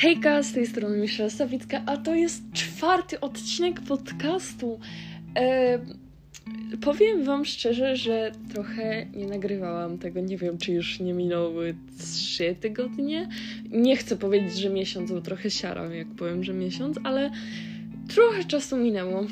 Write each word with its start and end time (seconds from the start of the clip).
Hejka, 0.00 0.42
z 0.42 0.52
tej 0.52 0.66
strony 0.66 0.98
Michelle 0.98 1.30
Sawicka, 1.30 1.82
a 1.86 1.96
to 1.96 2.14
jest 2.14 2.42
czwarty 2.52 3.20
odcinek 3.20 3.80
podcastu. 3.80 4.80
E, 5.36 5.78
powiem 6.80 7.24
wam 7.24 7.44
szczerze, 7.44 7.96
że 7.96 8.32
trochę 8.52 9.06
nie 9.06 9.26
nagrywałam 9.26 9.98
tego, 9.98 10.20
nie 10.20 10.36
wiem, 10.36 10.58
czy 10.58 10.72
już 10.72 11.00
nie 11.00 11.14
minęły 11.14 11.74
trzy 11.98 12.56
tygodnie. 12.60 13.28
Nie 13.70 13.96
chcę 13.96 14.16
powiedzieć, 14.16 14.58
że 14.58 14.70
miesiąc, 14.70 15.12
bo 15.12 15.20
trochę 15.20 15.50
siaram, 15.50 15.94
jak 15.94 16.08
powiem, 16.08 16.44
że 16.44 16.52
miesiąc, 16.52 16.96
ale 17.04 17.30
trochę 18.14 18.44
czasu 18.44 18.76
minęło. 18.76 19.26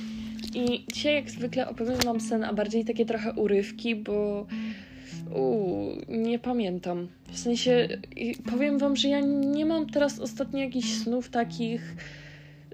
I 0.55 0.85
dzisiaj 0.93 1.15
jak 1.15 1.31
zwykle 1.31 1.69
opowiem 1.69 1.99
wam 2.05 2.21
sen, 2.21 2.45
a 2.45 2.53
bardziej 2.53 2.85
takie 2.85 3.07
trochę 3.07 3.33
urywki, 3.33 3.95
bo 3.97 4.47
Uuu, 5.35 5.97
nie 6.09 6.39
pamiętam. 6.39 7.09
W 7.33 7.39
sensie, 7.39 7.89
powiem 8.51 8.79
wam, 8.79 8.97
że 8.97 9.09
ja 9.09 9.21
nie 9.21 9.67
mam 9.67 9.87
teraz 9.87 10.19
ostatnio 10.19 10.59
jakichś 10.59 10.93
snów 10.93 11.29
takich, 11.29 11.97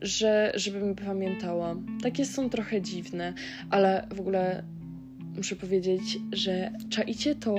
że 0.02 0.52
żebym 0.54 0.94
pamiętała. 0.94 1.76
Takie 2.02 2.24
są 2.24 2.50
trochę 2.50 2.82
dziwne, 2.82 3.32
ale 3.70 4.08
w 4.14 4.20
ogóle 4.20 4.64
muszę 5.36 5.56
powiedzieć, 5.56 6.18
że 6.32 6.72
czaicie 6.90 7.34
to, 7.34 7.54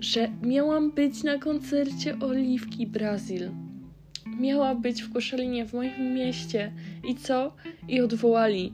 że 0.00 0.28
miałam 0.42 0.90
być 0.90 1.22
na 1.22 1.38
koncercie 1.38 2.18
Oliwki 2.18 2.86
Brazil. 2.86 3.50
Miała 4.40 4.74
być 4.74 5.02
w 5.02 5.12
Koszalinie, 5.12 5.66
w 5.66 5.72
moim 5.72 6.14
mieście. 6.14 6.72
I 7.08 7.14
co? 7.14 7.54
I 7.88 8.00
odwołali. 8.00 8.72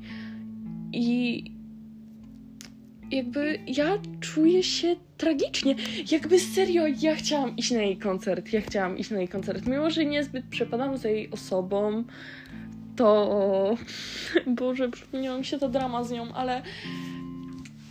I 0.93 1.45
jakby 3.11 3.59
ja 3.67 3.99
czuję 4.21 4.63
się 4.63 4.97
tragicznie. 5.17 5.75
Jakby 6.13 6.39
serio, 6.41 6.83
ja 7.01 7.15
chciałam 7.15 7.57
iść 7.57 7.71
na 7.71 7.83
jej 7.83 7.97
koncert. 7.97 8.53
Ja 8.53 8.61
chciałam 8.61 8.99
iść 8.99 9.11
na 9.11 9.19
jej 9.19 9.29
koncert. 9.29 9.67
Mimo, 9.67 9.91
że 9.91 10.05
niezbyt 10.05 10.45
przepadam 10.51 10.99
za 10.99 11.09
jej 11.09 11.31
osobą, 11.31 12.05
to. 12.97 13.77
Boże, 14.47 14.89
przypomniała 14.89 15.39
mi 15.39 15.45
się 15.45 15.59
ta 15.59 15.69
drama 15.69 16.05
z 16.05 16.11
nią, 16.11 16.35
ale 16.35 16.63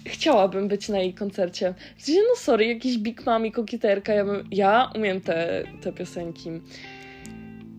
chciałabym 0.06 0.68
być 0.68 0.90
na 0.90 1.00
jej 1.00 1.14
koncercie. 1.14 1.74
W 1.98 2.08
no 2.10 2.36
sorry, 2.38 2.66
jakiś 2.66 2.98
Big 2.98 3.26
Mami, 3.26 3.52
kokieterka, 3.52 4.14
ja, 4.14 4.26
bym, 4.26 4.48
ja 4.52 4.92
umiem 4.96 5.22
te, 5.22 5.64
te 5.82 5.94
piosenki. 5.94 6.50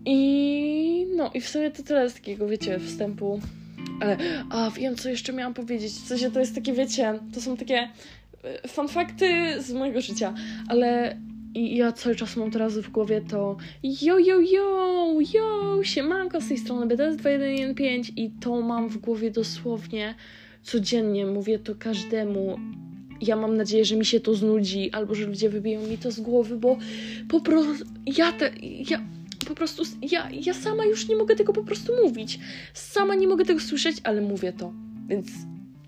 I 0.05 1.07
no, 1.15 1.31
i 1.33 1.41
w 1.41 1.49
sumie 1.49 1.71
to 1.71 1.83
tyle 1.83 2.09
z 2.09 2.13
takiego, 2.13 2.47
wiecie, 2.47 2.79
wstępu 2.79 3.39
a 4.49 4.71
wiem, 4.71 4.95
co 4.95 5.09
jeszcze 5.09 5.33
miałam 5.33 5.53
powiedzieć. 5.53 5.91
W 5.91 6.07
sensie 6.07 6.31
to 6.31 6.39
jest 6.39 6.55
takie, 6.55 6.73
wiecie, 6.73 7.19
to 7.33 7.41
są 7.41 7.57
takie 7.57 7.89
e, 8.43 8.67
fanfakty 8.67 9.27
z 9.61 9.73
mojego 9.73 10.01
życia, 10.01 10.33
ale 10.67 11.17
i 11.53 11.77
ja 11.77 11.91
cały 11.91 12.15
czas 12.15 12.35
mam 12.35 12.51
teraz 12.51 12.77
w 12.77 12.89
głowie 12.89 13.21
to 13.21 13.57
yo, 13.83 14.19
yo, 14.19 14.39
yo, 14.39 15.19
yo, 15.33 15.79
siemanko 15.83 16.41
z 16.41 16.47
tej 16.47 16.57
strony 16.57 16.95
BTS2115 16.95 18.11
i 18.15 18.29
to 18.29 18.61
mam 18.61 18.89
w 18.89 18.97
głowie 18.97 19.31
dosłownie 19.31 20.15
codziennie, 20.63 21.25
mówię 21.25 21.59
to 21.59 21.75
każdemu. 21.75 22.59
Ja 23.21 23.35
mam 23.35 23.57
nadzieję, 23.57 23.85
że 23.85 23.95
mi 23.95 24.05
się 24.05 24.19
to 24.19 24.35
znudzi, 24.35 24.91
albo 24.91 25.15
że 25.15 25.25
ludzie 25.25 25.49
wybiją 25.49 25.87
mi 25.87 25.97
to 25.97 26.11
z 26.11 26.19
głowy, 26.19 26.57
bo 26.57 26.77
po 27.29 27.41
prostu 27.41 27.85
ja 28.17 28.31
te, 28.31 28.51
ja 28.89 29.01
po 29.47 29.55
prostu 29.55 29.83
ja, 30.11 30.29
ja 30.31 30.53
sama 30.53 30.85
już 30.85 31.07
nie 31.07 31.15
mogę 31.15 31.35
tego 31.35 31.53
po 31.53 31.63
prostu 31.63 31.93
mówić. 32.03 32.39
Sama 32.73 33.15
nie 33.15 33.27
mogę 33.27 33.45
tego 33.45 33.59
słyszeć, 33.59 33.97
ale 34.03 34.21
mówię 34.21 34.53
to. 34.53 34.73
Więc 35.07 35.27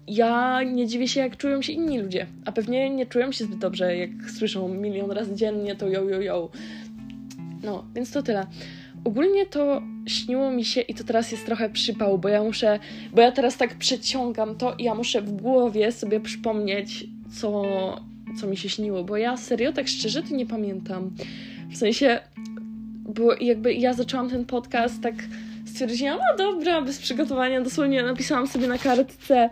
ja 0.08 0.64
nie 0.64 0.88
dziwię 0.88 1.08
się, 1.08 1.20
jak 1.20 1.38
czują 1.38 1.62
się 1.62 1.74
inni 1.74 2.00
ludzie. 2.00 2.28
A 2.46 2.52
pewnie 2.52 2.90
nie 2.90 3.06
czują 3.06 3.32
się 3.32 3.46
zbyt 3.46 3.60
dobrze, 3.60 3.98
jak 3.98 4.10
słyszą 4.38 4.70
milion 4.70 5.12
razy 5.12 5.36
dziennie 5.36 5.76
to 5.76 5.88
yo, 5.88 6.10
yo, 6.10 6.22
yo. 6.22 6.50
No, 7.64 7.86
więc 7.96 8.12
to 8.12 8.24
tyle. 8.24 8.48
Ogólnie 9.04 9.46
to 9.46 9.82
śniło 10.08 10.52
mi 10.52 10.66
się 10.66 10.82
i 10.82 10.94
to 10.94 11.04
teraz 11.04 11.32
jest 11.32 11.46
trochę 11.46 11.70
przypał, 11.70 12.18
bo 12.18 12.30
ja 12.30 12.44
muszę, 12.44 12.80
bo 13.14 13.22
ja 13.22 13.32
teraz 13.32 13.58
tak 13.58 13.76
przeciągam 13.76 14.56
to 14.56 14.76
i 14.76 14.84
ja 14.84 14.96
muszę 14.96 15.22
w 15.22 15.32
głowie 15.32 15.92
sobie 15.92 16.20
przypomnieć, 16.20 17.06
co, 17.42 17.64
co 18.40 18.48
mi 18.48 18.58
się 18.58 18.70
śniło, 18.70 19.04
bo 19.04 19.18
ja 19.18 19.38
serio, 19.38 19.74
tak 19.74 19.88
szczerze, 19.88 20.24
to 20.24 20.36
nie 20.36 20.46
pamiętam. 20.46 21.12
W 21.70 21.78
sensie, 21.78 22.20
bo 23.10 23.36
jakby 23.36 23.74
ja 23.74 23.94
zaczęłam 23.94 24.30
ten 24.30 24.46
podcast 24.46 25.02
tak 25.02 25.16
stwierdziłam, 25.66 26.18
no 26.18 26.38
dobra, 26.38 26.82
bez 26.82 27.00
przygotowania, 27.00 27.62
dosłownie 27.62 28.04
napisałam 28.04 28.48
sobie 28.48 28.68
na 28.68 28.78
kartce 28.78 29.50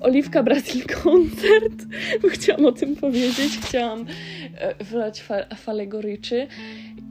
Oliwka 0.00 0.42
Brazil 0.42 0.82
koncert, 1.02 1.86
bo 2.22 2.28
chciałam 2.28 2.66
o 2.66 2.72
tym 2.72 2.96
powiedzieć, 2.96 3.58
chciałam 3.62 4.06
e, 4.58 4.84
wylać 4.84 5.22
fa 5.22 5.44
falę 5.56 5.86
goryczy 5.86 6.46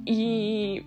i, 0.06 0.81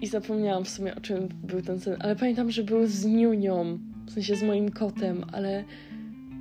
i 0.00 0.06
zapomniałam 0.06 0.64
w 0.64 0.68
sumie 0.68 0.94
o 0.94 1.00
czym 1.00 1.28
był 1.44 1.62
ten 1.62 1.80
sen, 1.80 1.96
ale 2.00 2.16
pamiętam, 2.16 2.50
że 2.50 2.62
był 2.62 2.86
z 2.86 3.04
Niunią, 3.04 3.78
w 4.06 4.10
sensie 4.10 4.36
z 4.36 4.42
moim 4.42 4.70
kotem, 4.70 5.24
ale 5.32 5.64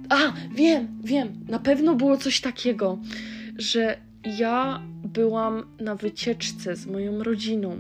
a, 0.10 0.34
wiem, 0.56 0.88
wiem, 1.04 1.46
na 1.48 1.60
pewno 1.60 1.96
było 1.96 2.18
coś 2.18 2.42
takiego, 2.42 3.00
że 3.58 3.98
ja 4.26 4.82
byłam 5.14 5.64
na 5.80 5.96
wycieczce 5.96 6.76
z 6.76 6.88
moją 6.88 7.24
rodziną 7.24 7.76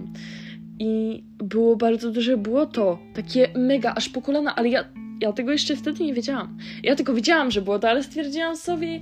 i 0.79 1.23
było 1.37 1.75
bardzo 1.75 2.11
duże 2.11 2.37
błoto, 2.37 2.99
takie 3.13 3.47
mega, 3.55 3.93
aż 3.95 4.09
po 4.09 4.21
kolana, 4.21 4.55
ale 4.55 4.69
ja, 4.69 4.85
ja 5.21 5.33
tego 5.33 5.51
jeszcze 5.51 5.75
wtedy 5.75 6.03
nie 6.03 6.13
wiedziałam. 6.13 6.57
Ja 6.83 6.95
tylko 6.95 7.13
wiedziałam, 7.13 7.51
że 7.51 7.61
błoto, 7.61 7.89
ale 7.89 8.03
stwierdziłam 8.03 8.57
sobie, 8.57 8.99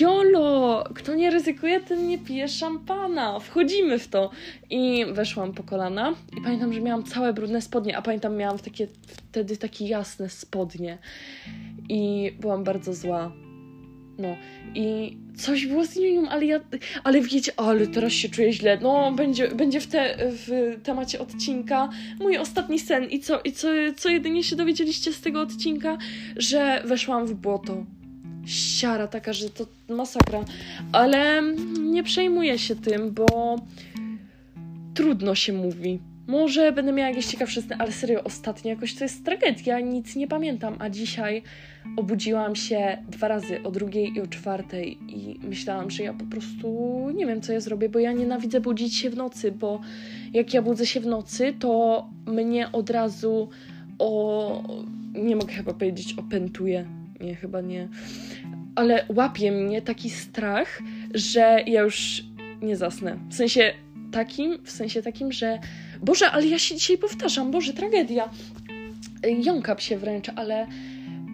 jolo, 0.00 0.84
kto 0.94 1.14
nie 1.14 1.30
ryzykuje, 1.30 1.80
ten 1.80 2.08
nie 2.08 2.18
pije 2.18 2.48
szampana, 2.48 3.40
wchodzimy 3.40 3.98
w 3.98 4.08
to. 4.08 4.30
I 4.70 5.04
weszłam 5.12 5.52
po 5.52 5.62
kolana 5.62 6.14
i 6.38 6.40
pamiętam, 6.40 6.72
że 6.72 6.80
miałam 6.80 7.04
całe 7.04 7.32
brudne 7.32 7.62
spodnie, 7.62 7.96
a 7.96 8.02
pamiętam, 8.02 8.36
miałam 8.36 8.58
takie, 8.58 8.86
wtedy 9.06 9.56
takie 9.56 9.86
jasne 9.86 10.28
spodnie 10.28 10.98
i 11.88 12.32
byłam 12.40 12.64
bardzo 12.64 12.94
zła 12.94 13.32
no 14.18 14.36
i 14.74 15.16
coś 15.36 15.66
było 15.66 15.84
z 15.86 15.96
nim, 15.96 16.28
ale 16.28 16.46
ja, 16.46 16.60
ale 17.04 17.20
wiecie, 17.20 17.52
ale 17.56 17.86
teraz 17.86 18.12
się 18.12 18.28
czuję 18.28 18.52
źle. 18.52 18.78
No, 18.82 19.12
będzie, 19.12 19.48
będzie 19.48 19.80
w, 19.80 19.86
te, 19.86 20.16
w 20.20 20.76
temacie 20.82 21.18
odcinka 21.18 21.88
mój 22.20 22.38
ostatni 22.38 22.78
sen. 22.78 23.04
I 23.04 23.20
co, 23.20 23.40
i 23.44 23.52
co, 23.52 23.68
co 23.96 24.08
jedynie 24.08 24.42
się 24.42 24.56
dowiedzieliście 24.56 25.12
z 25.12 25.20
tego 25.20 25.40
odcinka? 25.40 25.98
Że 26.36 26.82
weszłam 26.84 27.26
w 27.26 27.34
błoto. 27.34 27.84
Siara 28.46 29.06
taka, 29.06 29.32
że 29.32 29.50
to 29.50 29.66
masakra. 29.88 30.44
Ale 30.92 31.42
nie 31.80 32.02
przejmuję 32.02 32.58
się 32.58 32.76
tym, 32.76 33.12
bo 33.12 33.56
trudno 34.94 35.34
się 35.34 35.52
mówi. 35.52 36.00
Może 36.26 36.72
będę 36.72 36.92
miała 36.92 37.08
jakieś 37.08 37.26
ciekawsze 37.26 37.62
sny, 37.62 37.76
ale 37.78 37.92
serio, 37.92 38.24
ostatnio 38.24 38.70
jakoś 38.70 38.94
to 38.94 39.04
jest 39.04 39.24
tragedia, 39.24 39.80
nic 39.80 40.16
nie 40.16 40.28
pamiętam, 40.28 40.76
a 40.78 40.90
dzisiaj 40.90 41.42
obudziłam 41.96 42.56
się 42.56 42.98
dwa 43.08 43.28
razy, 43.28 43.62
o 43.62 43.70
drugiej 43.70 44.12
i 44.16 44.20
o 44.20 44.26
czwartej 44.26 44.98
i 45.08 45.40
myślałam, 45.48 45.90
że 45.90 46.02
ja 46.02 46.14
po 46.14 46.24
prostu 46.24 46.68
nie 47.14 47.26
wiem, 47.26 47.40
co 47.40 47.52
ja 47.52 47.60
zrobię, 47.60 47.88
bo 47.88 47.98
ja 47.98 48.12
nienawidzę 48.12 48.60
budzić 48.60 48.96
się 48.96 49.10
w 49.10 49.16
nocy, 49.16 49.52
bo 49.52 49.80
jak 50.32 50.54
ja 50.54 50.62
budzę 50.62 50.86
się 50.86 51.00
w 51.00 51.06
nocy, 51.06 51.54
to 51.58 52.06
mnie 52.26 52.72
od 52.72 52.90
razu 52.90 53.48
o... 53.98 54.62
nie 55.14 55.36
mogę 55.36 55.52
chyba 55.52 55.74
powiedzieć 55.74 56.14
opętuje, 56.18 56.86
nie, 57.20 57.34
chyba 57.34 57.60
nie, 57.60 57.88
ale 58.74 59.04
łapie 59.08 59.52
mnie 59.52 59.82
taki 59.82 60.10
strach, 60.10 60.82
że 61.14 61.62
ja 61.66 61.82
już 61.82 62.24
nie 62.62 62.76
zasnę. 62.76 63.18
W 63.28 63.34
sensie 63.34 63.72
takim, 64.12 64.58
w 64.64 64.70
sensie 64.70 65.02
takim, 65.02 65.32
że 65.32 65.58
Boże, 66.02 66.30
ale 66.30 66.46
ja 66.46 66.58
się 66.58 66.74
dzisiaj 66.74 66.98
powtarzam, 66.98 67.50
Boże, 67.50 67.72
tragedia. 67.72 68.28
Jąkam 69.42 69.78
się 69.78 69.98
wręcz, 69.98 70.28
ale 70.36 70.66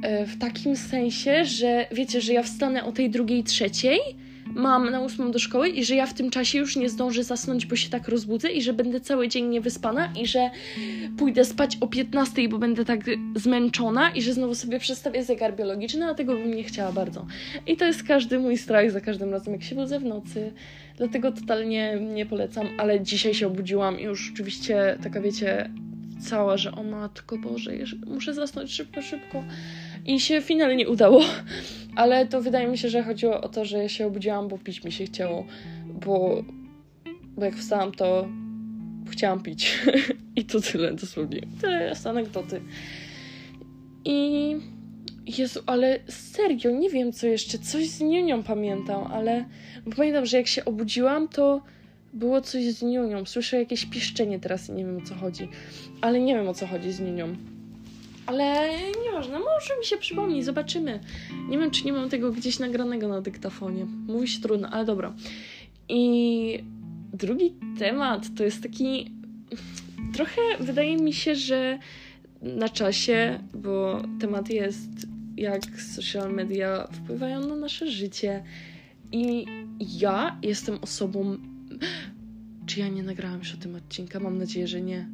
e, 0.03 0.27
w 0.27 0.39
takim 0.39 0.77
sensie, 0.77 1.45
że 1.45 1.87
wiecie, 1.93 2.21
że 2.21 2.33
ja 2.33 2.43
wstanę 2.43 2.85
o 2.85 2.93
tej 2.93 3.11
drugiej, 3.11 3.45
trzeciej, 3.45 3.99
mam 4.55 4.91
na 4.91 5.01
ósmą 5.01 5.31
do 5.31 5.39
szkoły 5.39 5.69
i 5.69 5.85
że 5.85 5.95
ja 5.95 6.07
w 6.07 6.15
tym 6.15 6.31
czasie 6.31 6.59
już 6.59 6.77
nie 6.77 6.89
zdążę 6.89 7.25
zasnąć, 7.25 7.67
bo 7.67 7.77
się 7.77 7.91
tak 7.91 8.09
rozbudzę 8.09 8.51
i 8.51 8.63
że 8.63 8.73
będę 8.73 9.01
cały 9.01 9.29
dzień 9.29 9.49
niewyspana 9.49 10.13
i 10.21 10.27
że 10.27 10.51
pójdę 11.19 11.45
spać 11.45 11.79
o 11.81 11.87
15, 11.87 12.49
bo 12.49 12.59
będę 12.59 12.85
tak 12.85 13.01
zmęczona 13.35 14.11
i 14.11 14.23
że 14.23 14.35
znowu 14.35 14.55
sobie 14.55 14.79
przestawię 14.79 15.25
zegar 15.25 15.57
biologiczny, 15.57 16.07
a 16.07 16.15
tego 16.15 16.35
bym 16.35 16.55
nie 16.55 16.65
chciała 16.65 16.93
bardzo. 16.93 17.27
I 17.67 17.77
to 17.77 17.85
jest 17.85 18.03
każdy 18.03 18.39
mój 18.39 18.59
strach 18.59 18.91
za 18.91 19.01
każdym 19.01 19.31
razem, 19.31 19.53
jak 19.53 19.63
się 19.63 19.75
budzę 19.75 20.01
w 20.01 20.05
nocy. 20.05 20.53
Dlatego 20.97 21.33
totalnie 21.33 21.99
nie 22.15 22.27
polecam, 22.27 22.67
ale 22.79 23.01
dzisiaj 23.01 23.35
się 23.35 23.47
obudziłam 23.47 24.01
i 24.01 24.03
już 24.03 24.31
oczywiście 24.33 24.99
taka 25.03 25.21
wiecie, 25.21 25.71
cała, 26.23 26.57
że 26.57 26.73
o 26.73 26.83
matko 26.83 27.39
Boże, 27.39 27.73
muszę 28.07 28.35
zasnąć 28.35 28.73
szybko, 28.73 29.03
szybko. 29.03 29.45
I 30.07 30.21
się 30.21 30.41
finalnie 30.41 30.89
udało, 30.89 31.25
ale 31.97 32.27
to 32.27 32.43
wydaje 32.43 32.69
mi 32.69 32.79
się, 32.79 32.89
że 32.89 33.03
chodziło 33.03 33.41
o 33.41 33.49
to, 33.49 33.65
że 33.65 33.79
ja 33.79 33.89
się 33.89 34.07
obudziłam, 34.07 34.49
bo 34.49 34.59
pić 34.59 34.85
mi 34.85 34.93
się 34.93 35.05
chciało, 35.05 35.47
bo, 35.87 36.45
bo 37.37 37.45
jak 37.45 37.55
wstałam, 37.55 37.93
to 37.93 38.29
chciałam 39.11 39.43
pić. 39.43 39.79
I 40.37 40.45
to 40.45 40.61
tyle, 40.61 40.93
dosłownie. 40.93 41.41
Tyle 41.61 41.85
jest 41.85 42.07
anegdoty. 42.07 42.61
I 44.05 44.57
Jezu, 45.27 45.61
ale 45.67 45.99
serio, 46.09 46.71
nie 46.71 46.91
wiem 46.91 47.13
co 47.13 47.27
jeszcze, 47.27 47.59
coś 47.59 47.89
z 47.89 48.01
niunią 48.01 48.43
pamiętam, 48.43 49.13
ale 49.13 49.45
bo 49.87 49.97
pamiętam, 49.97 50.27
że 50.27 50.37
jak 50.37 50.47
się 50.47 50.65
obudziłam, 50.65 51.29
to 51.29 51.63
było 52.13 52.41
coś 52.41 52.65
z 52.65 52.83
niunią. 52.83 53.25
Słyszę 53.25 53.59
jakieś 53.59 53.87
piszczenie 53.87 54.41
teraz 54.41 54.69
i 54.69 54.73
nie 54.73 54.85
wiem 54.85 54.97
o 54.97 55.01
co 55.01 55.15
chodzi. 55.15 55.49
Ale 56.01 56.21
nie 56.21 56.35
wiem 56.35 56.49
o 56.49 56.55
co 56.55 56.67
chodzi 56.67 56.93
z 56.93 57.01
niunią. 57.01 57.37
Ale 58.27 58.69
nieważne, 59.05 59.39
może 59.39 59.79
mi 59.79 59.85
się 59.85 59.97
przypomni, 59.97 60.43
zobaczymy. 60.43 61.01
Nie 61.49 61.59
wiem, 61.59 61.71
czy 61.71 61.85
nie 61.85 61.93
mam 61.93 62.09
tego 62.09 62.33
gdzieś 62.33 62.59
nagranego 62.59 63.09
na 63.09 63.21
dyktafonie. 63.21 63.85
Mówi 64.07 64.29
się 64.29 64.41
trudno, 64.41 64.69
ale 64.69 64.85
dobra. 64.85 65.15
I 65.89 66.65
drugi 67.13 67.55
temat 67.79 68.27
to 68.37 68.45
jest 68.45 68.63
taki. 68.63 69.13
Trochę 70.15 70.41
wydaje 70.61 70.97
mi 70.97 71.13
się, 71.13 71.35
że 71.35 71.79
na 72.43 72.69
czasie, 72.69 73.41
bo 73.55 74.03
temat 74.21 74.51
jest 74.51 74.91
jak 75.37 75.81
social 75.81 76.33
media 76.33 76.89
wpływają 76.93 77.47
na 77.47 77.57
nasze 77.57 77.91
życie. 77.91 78.45
I 79.13 79.47
ja 79.81 80.39
jestem 80.43 80.79
osobą. 80.81 81.39
Czy 82.67 82.81
ja 82.81 82.89
nie 82.89 83.03
nagrałam 83.03 83.39
już 83.39 83.55
o 83.55 83.57
tym 83.57 83.75
odcinka? 83.75 84.21
Mam 84.21 84.39
nadzieję, 84.39 84.67
że 84.69 84.81
nie. 84.81 85.09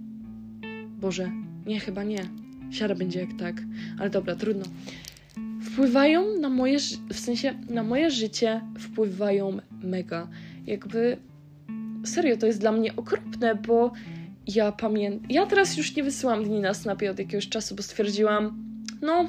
Boże, 1.01 1.31
nie, 1.67 1.81
chyba 1.81 2.05
nie. 2.05 2.48
Siara 2.70 2.94
będzie 2.94 3.20
jak 3.20 3.32
tak, 3.38 3.62
ale 3.99 4.11
dobra, 4.11 4.37
trudno. 4.37 4.65
Wpływają 5.62 6.38
na 6.41 6.49
moje, 6.49 6.79
w 7.12 7.19
sensie 7.19 7.55
na 7.70 7.82
moje 7.82 8.11
życie 8.11 8.61
wpływają 8.79 9.59
mega. 9.82 10.29
Jakby 10.67 11.17
serio, 12.05 12.37
to 12.37 12.47
jest 12.47 12.61
dla 12.61 12.73
mnie 12.73 12.97
okropne, 12.97 13.55
bo 13.55 13.93
ja 14.47 14.73
pamiętam. 14.73 15.31
Ja 15.31 15.47
teraz 15.47 15.76
już 15.76 15.97
nie 15.97 16.03
wysyłam 16.03 16.44
dni 16.44 16.61
na 16.61 16.75
snapie 16.75 17.11
od 17.11 17.19
jakiegoś 17.19 17.49
czasu, 17.49 17.75
bo 17.75 17.82
stwierdziłam, 17.82 18.65
no 19.03 19.29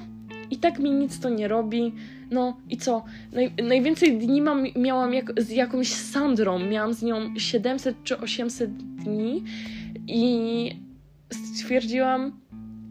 i 0.51 0.57
tak 0.57 0.79
mi 0.79 0.91
nic 0.91 1.19
to 1.19 1.29
nie 1.29 1.47
robi. 1.47 1.93
No 2.31 2.57
i 2.69 2.77
co? 2.77 3.03
Naj, 3.31 3.51
najwięcej 3.63 4.17
dni 4.17 4.41
mam, 4.41 4.63
miałam 4.75 5.13
jak, 5.13 5.41
z 5.41 5.49
jakąś 5.49 5.93
Sandrą. 5.93 6.59
Miałam 6.59 6.93
z 6.93 7.03
nią 7.03 7.33
700 7.37 8.03
czy 8.03 8.17
800 8.17 8.77
dni 8.77 9.43
i 10.07 10.75
stwierdziłam, 11.31 12.39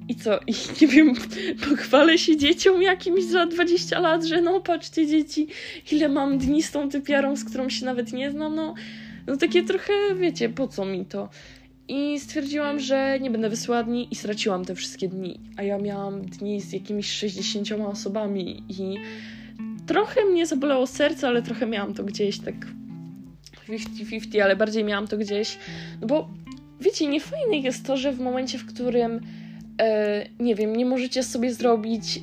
i 0.08 0.14
co? 0.14 0.38
I 0.46 0.54
nie 0.80 0.88
wiem, 0.88 1.14
pochwalę 1.68 2.18
się 2.18 2.36
dzieciom 2.36 2.82
jakimś 2.82 3.24
za 3.24 3.46
20 3.46 4.00
lat, 4.00 4.24
że 4.24 4.42
no 4.42 4.60
patrzcie 4.60 5.06
dzieci, 5.06 5.48
ile 5.92 6.08
mam 6.08 6.38
dni 6.38 6.62
z 6.62 6.70
tą 6.70 6.88
typiarą, 6.88 7.36
z 7.36 7.44
którą 7.44 7.68
się 7.68 7.86
nawet 7.86 8.12
nie 8.12 8.30
znam, 8.30 8.54
no, 8.54 8.74
no 9.26 9.36
takie 9.36 9.62
trochę, 9.62 9.92
wiecie, 10.20 10.48
po 10.48 10.68
co 10.68 10.84
mi 10.84 11.04
to? 11.04 11.28
I 11.88 12.20
stwierdziłam, 12.20 12.80
że 12.80 13.18
nie 13.20 13.30
będę 13.30 13.48
wysyłała 13.48 13.82
dni 13.82 14.08
i 14.10 14.14
straciłam 14.14 14.64
te 14.64 14.74
wszystkie 14.74 15.08
dni. 15.08 15.40
A 15.56 15.62
ja 15.62 15.78
miałam 15.78 16.22
dni 16.22 16.60
z 16.60 16.72
jakimiś 16.72 17.12
60 17.12 17.72
osobami 17.72 18.64
i 18.68 18.96
trochę 19.86 20.24
mnie 20.24 20.46
zabolało 20.46 20.86
serce, 20.86 21.28
ale 21.28 21.42
trochę 21.42 21.66
miałam 21.66 21.94
to 21.94 22.04
gdzieś 22.04 22.38
tak 22.38 22.54
50-50, 23.68 24.40
ale 24.40 24.56
bardziej 24.56 24.84
miałam 24.84 25.08
to 25.08 25.16
gdzieś, 25.16 25.58
no 26.00 26.06
bo 26.06 26.28
wiecie, 26.80 27.06
niefajne 27.06 27.56
jest 27.56 27.86
to, 27.86 27.96
że 27.96 28.12
w 28.12 28.20
momencie, 28.20 28.58
w 28.58 28.66
którym 28.66 29.20
nie 30.40 30.54
wiem, 30.54 30.76
nie 30.76 30.86
możecie 30.86 31.22
sobie 31.22 31.54
zrobić 31.54 32.20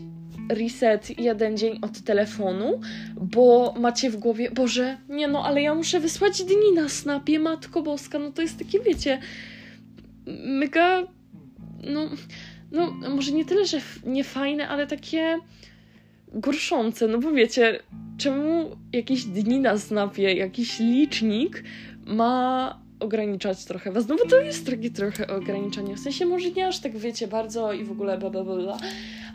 reset 0.49 1.19
jeden 1.19 1.57
dzień 1.57 1.79
od 1.81 2.01
telefonu, 2.01 2.81
bo 3.21 3.73
macie 3.79 4.09
w 4.09 4.17
głowie, 4.17 4.51
Boże, 4.51 4.97
nie 5.09 5.27
no, 5.27 5.45
ale 5.45 5.61
ja 5.61 5.75
muszę 5.75 5.99
wysłać 5.99 6.43
dni 6.43 6.73
na 6.75 6.89
snapie, 6.89 7.39
Matko 7.39 7.81
Boska, 7.81 8.19
no 8.19 8.31
to 8.31 8.41
jest 8.41 8.59
takie, 8.59 8.79
wiecie, 8.79 9.19
mega, 10.45 11.03
no, 11.83 12.09
no 12.71 12.91
może 13.09 13.31
nie 13.31 13.45
tyle, 13.45 13.65
że 13.65 13.81
niefajne, 14.05 14.67
ale 14.67 14.87
takie 14.87 15.39
gorszące, 16.33 17.07
no 17.07 17.17
bo 17.17 17.31
wiecie, 17.31 17.79
czemu 18.17 18.75
jakieś 18.93 19.23
dni 19.23 19.59
na 19.59 19.77
snapie, 19.77 20.33
jakiś 20.33 20.79
licznik 20.79 21.63
ma 22.05 22.84
ograniczać 23.05 23.65
trochę 23.65 23.91
was, 23.91 24.07
no 24.07 24.15
bo 24.15 24.29
to 24.29 24.41
jest 24.41 24.65
takie 24.65 24.91
trochę 24.91 25.27
ograniczenie, 25.27 25.95
w 25.95 25.99
sensie 25.99 26.25
może 26.25 26.51
nie 26.51 26.67
aż 26.67 26.79
tak 26.79 26.97
wiecie 26.97 27.27
bardzo 27.27 27.73
i 27.73 27.83
w 27.83 27.91
ogóle 27.91 28.17
bla 28.17 28.29
bla 28.29 28.43
bla, 28.43 28.77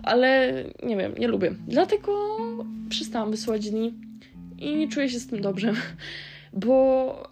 ale 0.03 0.53
nie 0.83 0.97
wiem, 0.97 1.15
nie 1.19 1.29
lubię. 1.29 1.55
Dlatego 1.69 2.37
przestałam 2.89 3.31
wysyłać 3.31 3.71
dni 3.71 3.95
i 4.59 4.89
czuję 4.89 5.09
się 5.09 5.21
z 5.21 5.27
tym 5.27 5.41
dobrze, 5.41 5.73
bo 6.65 7.31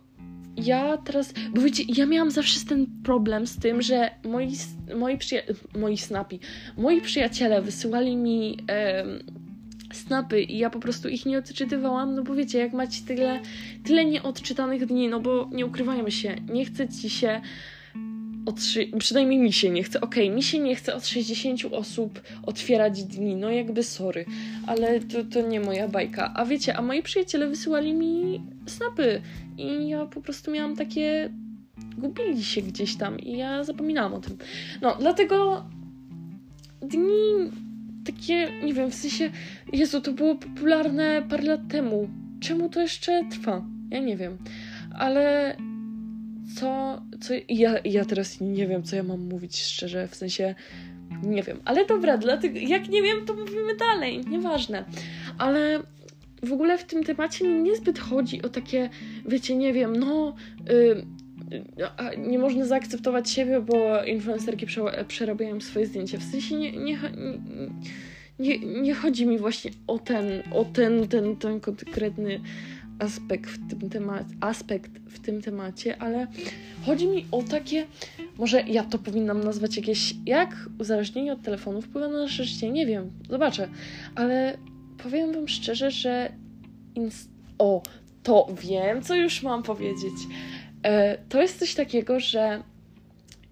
ja 0.57 0.97
teraz, 0.97 1.35
bo 1.55 1.63
wiecie, 1.63 1.83
ja 1.89 2.07
miałam 2.07 2.31
zawsze 2.31 2.61
ten 2.69 2.87
problem 3.05 3.47
z 3.47 3.59
tym, 3.59 3.83
że 3.83 4.11
moi, 4.25 4.53
moi, 4.97 5.17
przyja- 5.17 5.55
moi 5.79 5.99
snapi, 5.99 6.41
moi 6.77 7.01
przyjaciele 7.01 7.63
wysyłali 7.63 8.17
mi 8.17 8.59
snapy 9.93 10.43
i 10.43 10.59
ja 10.59 10.71
po 10.71 10.81
prostu 10.81 11.09
ich 11.09 11.27
nie 11.27 11.39
odczytywałam, 11.39 12.15
no 12.15 12.23
bo 12.23 12.35
wiecie, 12.35 12.59
jak 12.59 12.73
macie 12.73 13.03
tyle, 13.07 13.41
tyle 13.85 14.05
nieodczytanych 14.05 14.87
dni, 14.87 15.09
no 15.09 15.21
bo 15.21 15.49
nie 15.53 15.67
ukrywajmy 15.67 16.11
się, 16.11 16.37
nie 16.49 16.65
chce 16.65 16.89
ci 16.89 17.11
się 17.11 17.41
od, 18.47 18.57
przynajmniej 18.99 19.39
mi 19.39 19.53
się 19.53 19.71
nie 19.71 19.83
chce, 19.83 20.01
okej, 20.01 20.25
okay, 20.25 20.37
mi 20.37 20.43
się 20.43 20.59
nie 20.59 20.77
chce 20.77 20.95
od 20.95 21.07
60 21.07 21.61
osób 21.73 22.23
otwierać 22.43 23.05
dni, 23.05 23.37
no 23.37 23.51
jakby 23.51 23.83
sorry, 23.83 24.25
ale 24.67 25.01
to, 25.01 25.25
to 25.25 25.49
nie 25.49 25.61
moja 25.61 25.89
bajka. 25.89 26.33
A 26.35 26.45
wiecie, 26.45 26.77
a 26.77 26.83
moi 26.83 27.03
przyjaciele 27.03 27.49
wysyłali 27.49 27.95
mi 27.95 28.43
snapy 28.67 29.23
i 29.59 29.89
ja 29.89 30.07
po 30.07 30.21
prostu 30.21 30.51
miałam 30.51 30.77
takie 30.77 31.31
gubili 31.99 32.45
się 32.45 32.63
gdzieś 32.63 32.97
tam 32.97 33.21
i 33.21 33.39
ja 33.39 33.65
zapominałam 33.65 34.15
o 34.15 34.21
tym. 34.21 34.37
No, 34.83 34.97
dlatego 35.01 35.65
dni 36.83 37.51
takie, 38.13 38.49
nie 38.63 38.75
wiem, 38.75 38.91
w 38.91 38.95
sensie, 38.95 39.31
Jezu, 39.73 40.01
to 40.01 40.13
było 40.13 40.35
popularne 40.35 41.23
parę 41.29 41.43
lat 41.43 41.61
temu. 41.69 42.09
Czemu 42.41 42.69
to 42.69 42.81
jeszcze 42.81 43.25
trwa? 43.31 43.65
Ja 43.91 44.01
nie 44.01 44.17
wiem. 44.17 44.39
Ale 44.99 45.57
co, 46.57 47.03
co 47.21 47.35
ja, 47.49 47.75
ja 47.85 48.05
teraz 48.05 48.41
nie 48.41 48.67
wiem, 48.67 48.83
co 48.83 48.97
ja 48.97 49.03
mam 49.03 49.21
mówić 49.21 49.63
szczerze, 49.63 50.09
w 50.09 50.15
sensie 50.15 50.55
nie 51.23 51.43
wiem. 51.43 51.61
Ale 51.65 51.87
dobra, 51.87 52.19
dlatego 52.19 52.59
jak 52.59 52.89
nie 52.89 53.03
wiem, 53.03 53.27
to 53.27 53.35
mówimy 53.35 53.77
dalej, 53.77 54.21
nieważne. 54.29 54.85
Ale 55.39 55.83
w 56.43 56.53
ogóle 56.53 56.79
w 56.79 56.85
tym 56.85 57.05
temacie 57.05 57.49
mi 57.49 57.63
niezbyt 57.63 57.99
chodzi 57.99 58.43
o 58.43 58.49
takie, 58.49 58.91
wiecie, 59.27 59.57
nie 59.57 59.73
wiem, 59.73 59.97
no... 59.97 60.35
Yy, 60.69 61.18
nie 62.19 62.39
można 62.39 62.67
zaakceptować 62.67 63.31
siebie, 63.31 63.61
bo 63.61 64.05
influencerki 64.05 64.67
przerabiają 65.09 65.61
swoje 65.61 65.87
zdjęcia. 65.87 66.19
W 66.19 66.23
sensie 66.23 66.57
nie, 66.57 66.73
nie, 66.73 66.99
nie, 68.39 68.59
nie 68.59 68.95
chodzi 68.95 69.27
mi 69.27 69.39
właśnie 69.39 69.71
o 69.87 69.99
ten, 69.99 70.27
o 70.53 70.65
ten, 70.65 71.09
ten, 71.09 71.37
ten 71.37 71.61
konkretny 71.61 72.41
aspekt 72.99 73.51
w 73.51 73.71
tym 73.71 73.91
temacie, 73.91 74.25
aspekt 74.41 74.91
w 75.09 75.19
tym 75.19 75.43
temacie, 75.43 76.03
ale 76.03 76.27
chodzi 76.87 77.07
mi 77.07 77.27
o 77.33 77.43
takie, 77.43 77.87
może 78.39 78.63
ja 78.63 78.85
to 78.85 78.99
powinnam 78.99 79.45
nazwać 79.45 79.77
jakieś, 79.77 80.15
jak 80.27 80.57
uzależnienie 80.79 81.33
od 81.33 81.43
telefonu 81.43 81.83
wpływa 81.83 82.09
na 82.09 82.19
nasze 82.19 82.45
życie, 82.45 82.71
nie 82.71 82.87
wiem, 82.87 83.11
zobaczę, 83.31 83.69
ale 84.15 84.59
powiem 85.03 85.33
wam 85.33 85.49
szczerze, 85.49 85.91
że 85.91 86.33
inst- 86.97 87.29
o, 87.59 87.83
to 88.23 88.47
wiem, 88.63 89.03
co 89.03 89.15
już 89.15 89.43
mam 89.43 89.63
powiedzieć. 89.63 90.15
E, 90.83 91.19
to 91.29 91.43
jest 91.43 91.59
coś 91.59 91.75
takiego, 91.75 92.21
że 92.21 92.63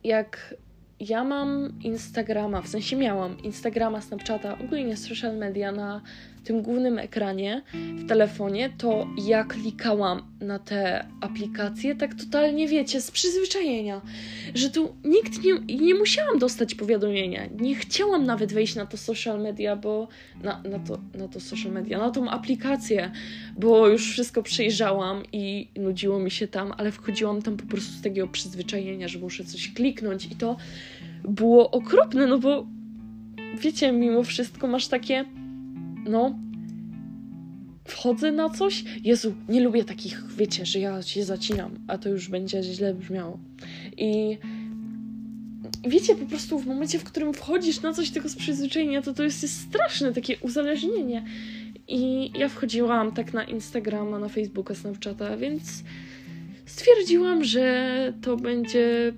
jak 0.04 0.54
ja 1.00 1.25
mam 1.25 1.78
Instagrama, 1.83 2.62
w 2.62 2.68
sensie 2.68 2.97
miałam 2.97 3.42
Instagrama, 3.42 4.00
Snapchata, 4.00 4.59
ogólnie 4.59 4.97
social 4.97 5.37
media 5.37 5.73
na 5.73 6.02
tym 6.47 6.62
głównym 6.62 6.99
ekranie 6.99 7.62
w 7.75 8.09
telefonie, 8.09 8.71
to 8.79 9.07
ja 9.26 9.45
klikałam 9.45 10.23
na 10.41 10.59
te 10.59 11.07
aplikacje 11.21 11.95
tak 11.97 12.15
totalnie, 12.15 12.69
wiecie, 12.69 13.00
z 13.00 13.11
przyzwyczajenia, 13.11 14.00
że 14.55 14.71
tu 14.71 14.95
nikt 15.05 15.45
nie, 15.45 15.76
nie 15.76 15.95
musiałam 15.95 16.38
dostać 16.38 16.75
powiadomienia, 16.75 17.47
nie 17.61 17.75
chciałam 17.75 18.26
nawet 18.26 18.53
wejść 18.53 18.75
na 18.75 18.87
to 18.87 18.97
social 18.97 19.41
media, 19.41 19.76
bo 19.76 20.09
na, 20.43 20.62
na, 20.62 20.79
to, 20.79 20.99
na 21.15 21.29
to 21.29 21.41
social 21.41 21.73
media, 21.73 21.99
na 21.99 22.11
tą 22.11 22.31
aplikację, 22.31 23.11
bo 23.59 23.88
już 23.88 24.11
wszystko 24.11 24.43
przejrzałam 24.43 25.23
i 25.33 25.69
nudziło 25.76 26.19
mi 26.19 26.31
się 26.31 26.49
tam, 26.49 26.73
ale 26.79 26.93
wchodziłam 26.93 27.43
tam 27.43 27.57
po 27.57 27.67
prostu 27.67 27.93
z 27.93 28.03
takiego 28.03 28.29
przyzwyczajenia, 28.29 29.09
że 29.09 29.19
muszę 29.19 29.45
coś 29.45 29.73
kliknąć 29.73 30.26
i 30.26 30.37
to 30.37 30.57
było 31.25 31.71
okropne, 31.71 32.26
no 32.26 32.38
bo 32.38 32.67
wiecie, 33.61 33.93
mimo 33.93 34.23
wszystko 34.23 34.67
masz 34.67 34.88
takie 34.88 35.25
no, 36.07 36.39
wchodzę 37.85 38.33
na 38.33 38.51
coś. 38.51 38.85
Jezu, 39.05 39.35
nie 39.49 39.61
lubię 39.61 39.85
takich, 39.85 40.23
wiecie, 40.37 40.67
że 40.67 40.79
ja 40.79 41.03
się 41.03 41.25
zacinam, 41.25 41.79
a 41.89 41.99
to 41.99 42.09
już 42.09 42.29
będzie 42.29 42.63
źle 42.63 42.95
brzmiało. 42.95 43.39
I 43.97 44.39
wiecie, 45.85 46.15
po 46.15 46.27
prostu 46.27 46.59
w 46.59 46.67
momencie, 46.67 46.99
w 46.99 47.05
którym 47.05 47.35
wchodzisz 47.35 47.83
na 47.83 47.93
coś 47.93 48.11
tego 48.11 48.29
z 48.29 48.37
przyzwyczajenia, 48.37 49.03
to 49.03 49.15
to 49.15 49.23
jest, 49.23 49.43
jest 49.43 49.61
straszne 49.61 50.13
takie 50.13 50.37
uzależnienie. 50.39 51.25
I 51.89 52.33
ja 52.39 52.49
wchodziłam 52.49 53.13
tak 53.13 53.35
na 53.35 53.45
Instagrama, 53.45 54.19
na 54.19 54.29
Facebooka, 54.29 54.75
Snapchata, 54.75 55.37
więc 55.37 55.63
stwierdziłam, 56.67 57.45
że 57.45 58.13
to 58.23 58.37
będzie 58.37 59.13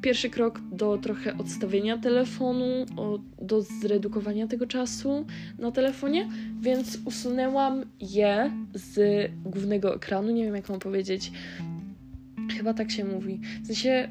pierwszy 0.00 0.30
krok 0.30 0.60
do 0.72 0.98
trochę 0.98 1.38
odstawienia 1.38 1.98
telefonu, 1.98 2.64
o, 2.96 3.18
do 3.42 3.62
zredukowania 3.62 4.46
tego 4.46 4.66
czasu 4.66 5.26
na 5.58 5.70
telefonie, 5.70 6.28
więc 6.60 6.98
usunęłam 7.04 7.84
je 8.00 8.52
z 8.74 9.30
głównego 9.44 9.94
ekranu. 9.94 10.30
Nie 10.30 10.44
wiem, 10.44 10.54
jak 10.56 10.68
mam 10.68 10.78
powiedzieć. 10.78 11.32
Chyba 12.56 12.74
tak 12.74 12.90
się 12.90 13.04
mówi. 13.04 13.40
W 13.62 13.66
sensie 13.66 14.08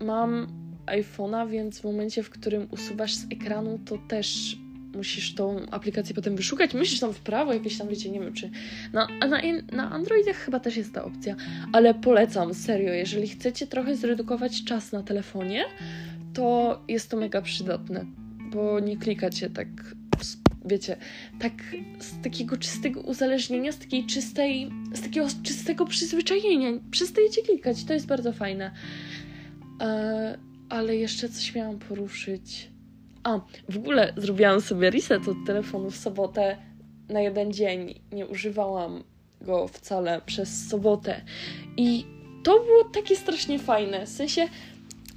mam 0.00 0.46
iPhone'a, 0.86 1.50
więc 1.50 1.80
w 1.80 1.84
momencie, 1.84 2.22
w 2.22 2.30
którym 2.30 2.66
usuwasz 2.70 3.14
z 3.14 3.26
ekranu, 3.32 3.78
to 3.84 3.98
też 4.08 4.58
musisz 4.94 5.34
tą 5.34 5.66
aplikację 5.70 6.14
potem 6.14 6.36
wyszukać. 6.36 6.74
Myślisz 6.74 7.00
tam 7.00 7.12
w 7.12 7.20
prawo, 7.20 7.52
jakieś 7.52 7.78
tam, 7.78 7.88
wiecie, 7.88 8.10
nie 8.10 8.20
wiem 8.20 8.32
czy... 8.32 8.50
Na, 8.92 9.08
na, 9.28 9.40
na 9.72 9.90
Androidach 9.90 10.36
chyba 10.36 10.60
też 10.60 10.76
jest 10.76 10.94
ta 10.94 11.04
opcja, 11.04 11.36
ale 11.72 11.94
polecam, 11.94 12.54
serio, 12.54 12.92
jeżeli 12.92 13.28
chcecie 13.28 13.66
trochę 13.66 13.96
zredukować 13.96 14.64
czas 14.64 14.92
na 14.92 15.02
telefonie, 15.02 15.64
to 16.34 16.80
jest 16.88 17.10
to 17.10 17.16
mega 17.16 17.42
przydatne, 17.42 18.04
bo 18.50 18.80
nie 18.80 18.96
klikacie 18.96 19.50
tak, 19.50 19.68
wiecie, 20.64 20.96
tak 21.38 21.52
z 22.00 22.22
takiego 22.22 22.56
czystego 22.56 23.00
uzależnienia, 23.00 23.72
z 23.72 23.78
takiej 23.78 24.06
czystej, 24.06 24.70
z 24.92 25.00
takiego 25.00 25.26
czystego 25.42 25.86
przyzwyczajenia. 25.86 26.68
Przestajecie 26.90 27.42
klikać, 27.42 27.84
to 27.84 27.92
jest 27.92 28.06
bardzo 28.06 28.32
fajne. 28.32 28.70
E, 29.80 30.38
ale 30.68 30.96
jeszcze 30.96 31.28
coś 31.28 31.54
miałam 31.54 31.78
poruszyć. 31.78 32.73
A, 33.24 33.40
w 33.68 33.76
ogóle 33.76 34.12
zrobiłam 34.16 34.60
sobie 34.60 34.90
reset 34.90 35.28
od 35.28 35.36
telefonu 35.46 35.90
w 35.90 35.96
sobotę 35.96 36.56
na 37.08 37.20
jeden 37.20 37.52
dzień. 37.52 38.00
Nie 38.12 38.26
używałam 38.26 39.04
go 39.40 39.68
wcale 39.68 40.20
przez 40.26 40.68
sobotę. 40.68 41.20
I 41.76 42.06
to 42.44 42.60
było 42.60 42.84
takie 42.84 43.16
strasznie 43.16 43.58
fajne. 43.58 44.06
W 44.06 44.08
sensie 44.08 44.48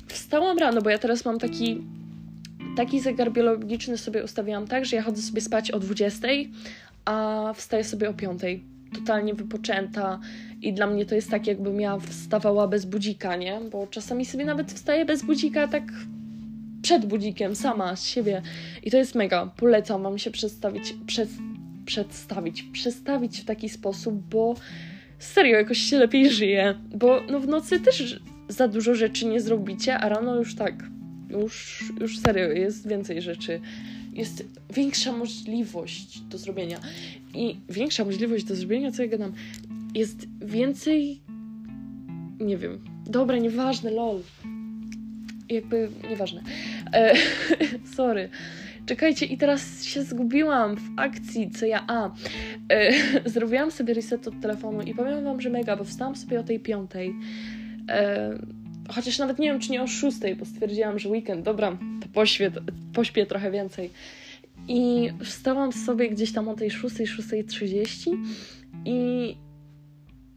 wstałam 0.07 0.57
rano, 0.57 0.81
bo 0.81 0.89
ja 0.89 0.97
teraz 0.97 1.25
mam 1.25 1.39
taki 1.39 1.81
taki 2.77 2.99
zegar 2.99 3.31
biologiczny 3.31 3.97
sobie 3.97 4.23
ustawiłam 4.23 4.67
tak, 4.67 4.85
że 4.85 4.95
ja 4.95 5.01
chodzę 5.01 5.21
sobie 5.21 5.41
spać 5.41 5.71
o 5.71 5.79
20, 5.79 6.27
a 7.05 7.53
wstaję 7.55 7.83
sobie 7.83 8.09
o 8.09 8.13
5. 8.13 8.41
Totalnie 8.95 9.33
wypoczęta 9.33 10.19
i 10.61 10.73
dla 10.73 10.87
mnie 10.87 11.05
to 11.05 11.15
jest 11.15 11.31
tak, 11.31 11.47
jakbym 11.47 11.81
ja 11.81 11.97
wstawała 11.99 12.67
bez 12.67 12.85
budzika, 12.85 13.35
nie? 13.35 13.61
Bo 13.71 13.87
czasami 13.87 14.25
sobie 14.25 14.45
nawet 14.45 14.71
wstaję 14.71 15.05
bez 15.05 15.23
budzika 15.23 15.67
tak 15.67 15.83
przed 16.87 17.05
budzikiem, 17.05 17.55
sama 17.55 17.95
z 17.95 18.07
siebie. 18.07 18.41
I 18.83 18.91
to 18.91 18.97
jest 18.97 19.15
mega. 19.15 19.51
Polecam 19.57 20.03
Wam 20.03 20.17
się 20.17 20.31
przedstawić, 20.31 20.95
przed, 21.07 21.29
przedstawić, 22.73 23.41
w 23.41 23.45
taki 23.45 23.69
sposób, 23.69 24.15
bo 24.29 24.55
serio 25.19 25.57
jakoś 25.57 25.77
się 25.77 25.97
lepiej 25.97 26.29
żyje. 26.29 26.75
Bo 26.95 27.21
no 27.29 27.39
w 27.39 27.47
nocy 27.47 27.79
też 27.79 28.19
za 28.49 28.67
dużo 28.67 28.95
rzeczy 28.95 29.25
nie 29.25 29.41
zrobicie, 29.41 29.97
a 29.97 30.09
rano 30.09 30.35
już 30.35 30.55
tak, 30.55 30.83
już, 31.29 31.83
już 31.99 32.19
serio, 32.19 32.51
jest 32.51 32.87
więcej 32.87 33.21
rzeczy. 33.21 33.59
Jest 34.13 34.45
większa 34.73 35.11
możliwość 35.11 36.19
do 36.19 36.37
zrobienia. 36.37 36.79
I 37.33 37.57
większa 37.69 38.05
możliwość 38.05 38.43
do 38.43 38.55
zrobienia, 38.55 38.91
co 38.91 39.01
ja 39.03 39.07
gadam, 39.07 39.33
jest 39.95 40.27
więcej. 40.41 41.21
Nie 42.39 42.57
wiem. 42.57 42.79
Dobra, 43.05 43.37
nieważne, 43.37 43.91
lol. 43.91 44.21
Jakby 45.49 45.89
nieważne. 46.09 46.41
E, 46.93 47.13
sorry. 47.95 48.29
Czekajcie, 48.85 49.25
i 49.25 49.37
teraz 49.37 49.83
się 49.83 50.03
zgubiłam 50.03 50.75
w 50.75 50.89
akcji, 50.95 51.49
co 51.49 51.65
ja. 51.65 51.83
A, 51.87 52.11
e, 52.69 52.91
zrobiłam 53.29 53.71
sobie 53.71 53.93
reset 53.93 54.27
od 54.27 54.41
telefonu 54.41 54.81
i 54.81 54.93
powiem 54.95 55.23
Wam, 55.23 55.41
że 55.41 55.49
mega, 55.49 55.75
bo 55.75 55.83
wstałam 55.83 56.15
sobie 56.15 56.39
o 56.39 56.43
tej 56.43 56.59
piątej. 56.59 57.13
E, 57.89 58.37
chociaż 58.89 59.19
nawet 59.19 59.39
nie 59.39 59.51
wiem, 59.51 59.59
czy 59.59 59.71
nie 59.71 59.83
o 59.83 59.87
szóstej, 59.87 60.35
bo 60.35 60.45
stwierdziłam, 60.45 60.99
że 60.99 61.09
weekend, 61.09 61.45
dobra, 61.45 61.77
to 62.01 62.07
pośpię, 62.13 62.51
pośpię 62.93 63.25
trochę 63.25 63.51
więcej. 63.51 63.89
I 64.67 65.09
wstałam 65.23 65.73
sobie 65.73 66.09
gdzieś 66.09 66.31
tam 66.31 66.49
o 66.49 66.53
tej 66.53 66.71
szóstej, 66.71 67.07
szóstej 67.07 67.43
trzydzieści 67.43 68.11
i 68.85 69.35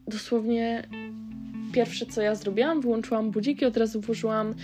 dosłownie 0.09 0.83
pierwsze, 1.73 2.07
co 2.07 2.23
ja 2.23 2.35
zrobiłam, 2.35 2.81
wyłączyłam 2.81 3.31
budziki, 3.31 3.65
od 3.65 3.77
razu 3.77 4.01
włożyłam 4.01 4.55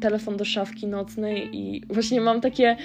telefon 0.00 0.36
do 0.36 0.44
szafki 0.44 0.86
nocnej 0.86 1.56
i 1.56 1.82
właśnie 1.90 2.20
mam 2.20 2.40
takie. 2.40 2.76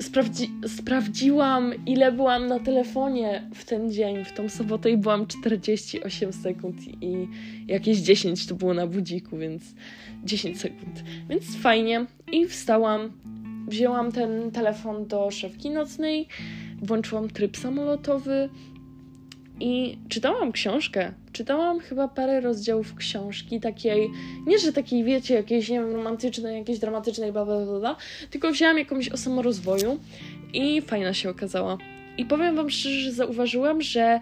Sprawdzi 0.00 0.50
sprawdziłam, 0.66 1.72
ile 1.86 2.12
byłam 2.12 2.46
na 2.46 2.58
telefonie 2.58 3.50
w 3.54 3.64
ten 3.64 3.92
dzień, 3.92 4.24
w 4.24 4.32
tą 4.32 4.48
sobotę 4.48 4.90
i 4.90 4.96
byłam 4.96 5.26
48 5.26 6.32
sekund 6.32 6.76
i 7.02 7.28
jakieś 7.66 7.98
10 7.98 8.46
to 8.46 8.54
było 8.54 8.74
na 8.74 8.86
budziku, 8.86 9.38
więc 9.38 9.74
10 10.24 10.60
sekund. 10.60 11.04
Więc 11.28 11.56
fajnie. 11.56 12.06
I 12.32 12.46
wstałam, 12.46 13.12
wzięłam 13.68 14.12
ten 14.12 14.50
telefon 14.50 15.06
do 15.06 15.30
szafki 15.30 15.70
nocnej, 15.70 16.28
włączyłam 16.82 17.28
tryb 17.28 17.56
samolotowy, 17.56 18.48
i 19.60 19.98
czytałam 20.08 20.52
książkę. 20.52 21.12
Czytałam 21.32 21.80
chyba 21.80 22.08
parę 22.08 22.40
rozdziałów 22.40 22.94
książki 22.94 23.60
takiej, 23.60 24.10
nie 24.46 24.58
że 24.58 24.72
takiej, 24.72 25.04
wiecie, 25.04 25.34
jakiejś, 25.34 25.68
nie 25.68 25.80
wiem, 25.80 25.94
romantycznej, 25.94 26.58
jakiejś 26.58 26.78
dramatycznej, 26.78 27.32
bla, 27.32 27.44
bla, 27.44 27.66
bla, 27.66 27.78
bla, 27.78 27.96
tylko 28.30 28.50
wzięłam 28.50 28.78
jakąś 28.78 29.08
o 29.08 29.16
samorozwoju 29.16 29.98
i 30.52 30.82
fajna 30.82 31.14
się 31.14 31.30
okazała. 31.30 31.78
I 32.18 32.24
powiem 32.24 32.56
wam 32.56 32.70
szczerze, 32.70 33.00
że 33.00 33.12
zauważyłam, 33.12 33.82
że 33.82 34.20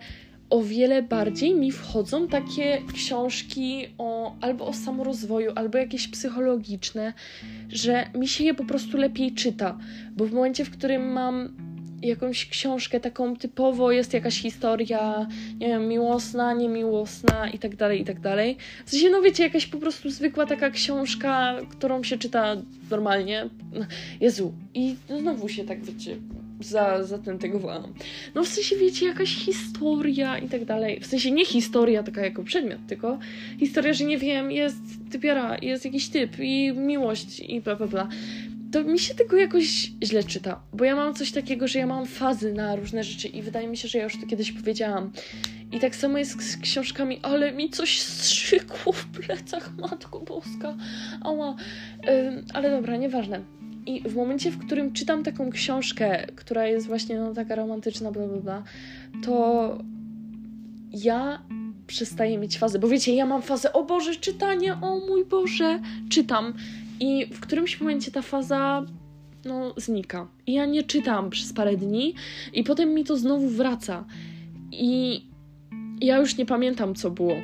o 0.50 0.62
wiele 0.62 1.02
bardziej 1.02 1.54
mi 1.54 1.72
wchodzą 1.72 2.28
takie 2.28 2.82
książki 2.94 3.86
o, 3.98 4.36
albo 4.40 4.66
o 4.66 4.72
samorozwoju, 4.72 5.52
albo 5.54 5.78
jakieś 5.78 6.08
psychologiczne, 6.08 7.12
że 7.68 8.06
mi 8.14 8.28
się 8.28 8.44
je 8.44 8.54
po 8.54 8.64
prostu 8.64 8.96
lepiej 8.96 9.34
czyta, 9.34 9.78
bo 10.16 10.24
w 10.24 10.32
momencie, 10.32 10.64
w 10.64 10.70
którym 10.70 11.12
mam 11.12 11.67
jakąś 12.02 12.46
książkę 12.46 13.00
taką 13.00 13.36
typowo, 13.36 13.92
jest 13.92 14.14
jakaś 14.14 14.42
historia, 14.42 15.26
nie 15.60 15.68
wiem, 15.68 15.88
miłosna, 15.88 16.54
niemiłosna 16.54 17.50
i 17.50 17.58
tak 17.58 17.76
dalej, 17.76 18.00
i 18.00 18.04
tak 18.04 18.20
dalej. 18.20 18.56
W 18.86 18.90
sensie, 18.90 19.10
no 19.10 19.22
wiecie, 19.22 19.42
jakaś 19.42 19.66
po 19.66 19.78
prostu 19.78 20.10
zwykła 20.10 20.46
taka 20.46 20.70
książka, 20.70 21.56
którą 21.70 22.02
się 22.02 22.18
czyta 22.18 22.56
normalnie. 22.90 23.48
Jezu, 24.20 24.52
i 24.74 24.96
znowu 25.20 25.48
się 25.48 25.64
tak, 25.64 25.84
wiecie, 25.84 26.16
za, 26.60 27.04
za 27.04 27.18
ten 27.18 27.38
tego 27.38 27.58
wołam. 27.58 27.94
No 28.34 28.44
w 28.44 28.48
sensie, 28.48 28.76
wiecie, 28.76 29.06
jakaś 29.06 29.34
historia 29.34 30.38
i 30.38 30.48
tak 30.48 30.64
dalej. 30.64 31.00
W 31.00 31.06
sensie 31.06 31.30
nie 31.30 31.46
historia 31.46 32.02
taka 32.02 32.24
jako 32.24 32.42
przedmiot, 32.42 32.78
tylko 32.88 33.18
historia, 33.58 33.92
że 33.92 34.04
nie 34.04 34.18
wiem, 34.18 34.52
jest 34.52 34.76
typiara, 35.10 35.56
jest 35.62 35.84
jakiś 35.84 36.08
typ 36.08 36.38
i 36.38 36.72
miłość 36.72 37.40
i 37.40 37.60
bla 37.60 37.76
bla 37.76 37.86
bla 37.86 38.08
to 38.72 38.84
mi 38.84 38.98
się 38.98 39.14
tego 39.14 39.36
jakoś 39.36 39.92
źle 40.04 40.24
czyta, 40.24 40.60
bo 40.72 40.84
ja 40.84 40.96
mam 40.96 41.14
coś 41.14 41.32
takiego, 41.32 41.68
że 41.68 41.78
ja 41.78 41.86
mam 41.86 42.06
fazy 42.06 42.52
na 42.52 42.76
różne 42.76 43.04
rzeczy 43.04 43.28
i 43.28 43.42
wydaje 43.42 43.68
mi 43.68 43.76
się, 43.76 43.88
że 43.88 43.98
ja 43.98 44.04
już 44.04 44.20
to 44.20 44.26
kiedyś 44.26 44.52
powiedziałam. 44.52 45.12
I 45.72 45.80
tak 45.80 45.96
samo 45.96 46.18
jest 46.18 46.42
z 46.42 46.56
książkami, 46.56 47.20
ale 47.22 47.52
mi 47.52 47.70
coś 47.70 48.00
strzykło 48.00 48.92
w 48.92 49.06
plecach, 49.06 49.70
Matko 49.78 50.20
Boska, 50.20 50.76
ała. 51.22 51.56
Ym, 52.08 52.44
ale 52.54 52.70
dobra, 52.70 52.96
nieważne. 52.96 53.40
I 53.86 54.08
w 54.08 54.16
momencie, 54.16 54.50
w 54.50 54.66
którym 54.66 54.92
czytam 54.92 55.22
taką 55.22 55.50
książkę, 55.50 56.26
która 56.36 56.66
jest 56.66 56.86
właśnie 56.86 57.18
no, 57.18 57.34
taka 57.34 57.54
romantyczna, 57.54 58.12
bla, 58.12 58.26
bla, 58.26 58.36
bla, 58.36 58.62
to 59.24 59.78
ja 60.92 61.42
przestaję 61.86 62.38
mieć 62.38 62.58
fazę, 62.58 62.78
bo 62.78 62.88
wiecie, 62.88 63.14
ja 63.14 63.26
mam 63.26 63.42
fazę, 63.42 63.72
o 63.72 63.84
Boże, 63.84 64.16
czytanie, 64.16 64.72
o 64.72 65.06
mój 65.06 65.24
Boże, 65.24 65.80
czytam 66.08 66.54
i 67.00 67.26
w 67.26 67.40
którymś 67.40 67.80
momencie 67.80 68.10
ta 68.10 68.22
faza 68.22 68.86
no, 69.44 69.74
znika. 69.76 70.28
I 70.46 70.52
ja 70.52 70.66
nie 70.66 70.82
czytam 70.82 71.30
przez 71.30 71.52
parę 71.52 71.76
dni, 71.76 72.14
i 72.52 72.64
potem 72.64 72.94
mi 72.94 73.04
to 73.04 73.16
znowu 73.16 73.48
wraca. 73.48 74.04
I 74.72 75.22
ja 76.00 76.16
już 76.16 76.36
nie 76.36 76.46
pamiętam, 76.46 76.94
co 76.94 77.10
było. 77.10 77.36